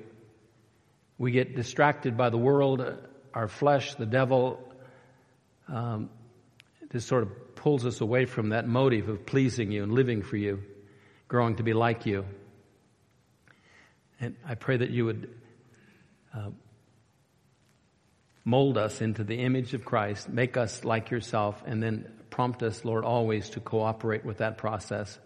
We 1.17 1.31
get 1.31 1.55
distracted 1.55 2.17
by 2.17 2.29
the 2.29 2.37
world, 2.37 2.85
our 3.33 3.47
flesh, 3.47 3.95
the 3.95 4.05
devil. 4.05 4.59
Um, 5.67 6.09
this 6.93 7.05
sort 7.05 7.23
of 7.23 7.55
pulls 7.55 7.85
us 7.85 7.99
away 7.99 8.25
from 8.25 8.49
that 8.49 8.67
motive 8.67 9.09
of 9.09 9.25
pleasing 9.25 9.71
you 9.71 9.83
and 9.83 9.91
living 9.91 10.21
for 10.21 10.37
you, 10.37 10.63
growing 11.27 11.57
to 11.57 11.63
be 11.63 11.73
like 11.73 12.05
you. 12.05 12.25
And 14.21 14.37
I 14.47 14.55
pray 14.55 14.77
that 14.77 14.91
you 14.91 15.05
would 15.05 15.29
uh, 16.33 16.51
mold 18.45 18.77
us 18.77 19.01
into 19.01 19.25
the 19.25 19.39
image 19.39 19.73
of 19.73 19.83
Christ, 19.83 20.29
make 20.29 20.55
us 20.55 20.85
like 20.85 21.11
yourself, 21.11 21.61
and 21.65 21.83
then 21.83 22.09
prompt 22.29 22.63
us, 22.63 22.85
Lord, 22.85 23.03
always 23.03 23.49
to 23.49 23.59
cooperate 23.59 24.23
with 24.23 24.37
that 24.37 24.57
process 24.57 25.19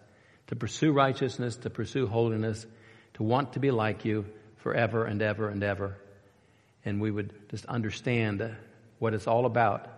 to 0.48 0.56
pursue 0.56 0.92
righteousness, 0.92 1.56
to 1.56 1.70
pursue 1.70 2.06
holiness, 2.06 2.66
to 3.14 3.22
want 3.22 3.52
to 3.52 3.60
be 3.60 3.70
like 3.70 4.04
you 4.04 4.24
forever 4.56 5.04
and 5.04 5.22
ever 5.22 5.48
and 5.48 5.62
ever. 5.62 5.96
And 6.84 7.00
we 7.00 7.10
would 7.10 7.32
just 7.50 7.66
understand 7.66 8.56
what 8.98 9.14
it's 9.14 9.26
all 9.26 9.46
about 9.46 9.88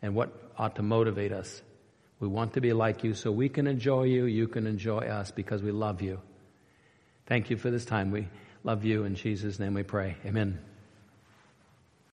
and 0.00 0.14
what 0.14 0.47
ought 0.58 0.76
to 0.76 0.82
motivate 0.82 1.32
us. 1.32 1.62
We 2.20 2.28
want 2.28 2.54
to 2.54 2.60
be 2.60 2.72
like 2.72 3.04
you 3.04 3.14
so 3.14 3.30
we 3.30 3.48
can 3.48 3.66
enjoy 3.66 4.04
you, 4.04 4.24
you 4.24 4.48
can 4.48 4.66
enjoy 4.66 5.06
us 5.06 5.30
because 5.30 5.62
we 5.62 5.70
love 5.70 6.02
you. 6.02 6.20
Thank 7.26 7.50
you 7.50 7.56
for 7.56 7.70
this 7.70 7.84
time. 7.84 8.10
We 8.10 8.28
love 8.64 8.84
you. 8.84 9.04
In 9.04 9.14
Jesus' 9.14 9.58
name 9.58 9.74
we 9.74 9.82
pray. 9.82 10.16
Amen. 10.26 10.58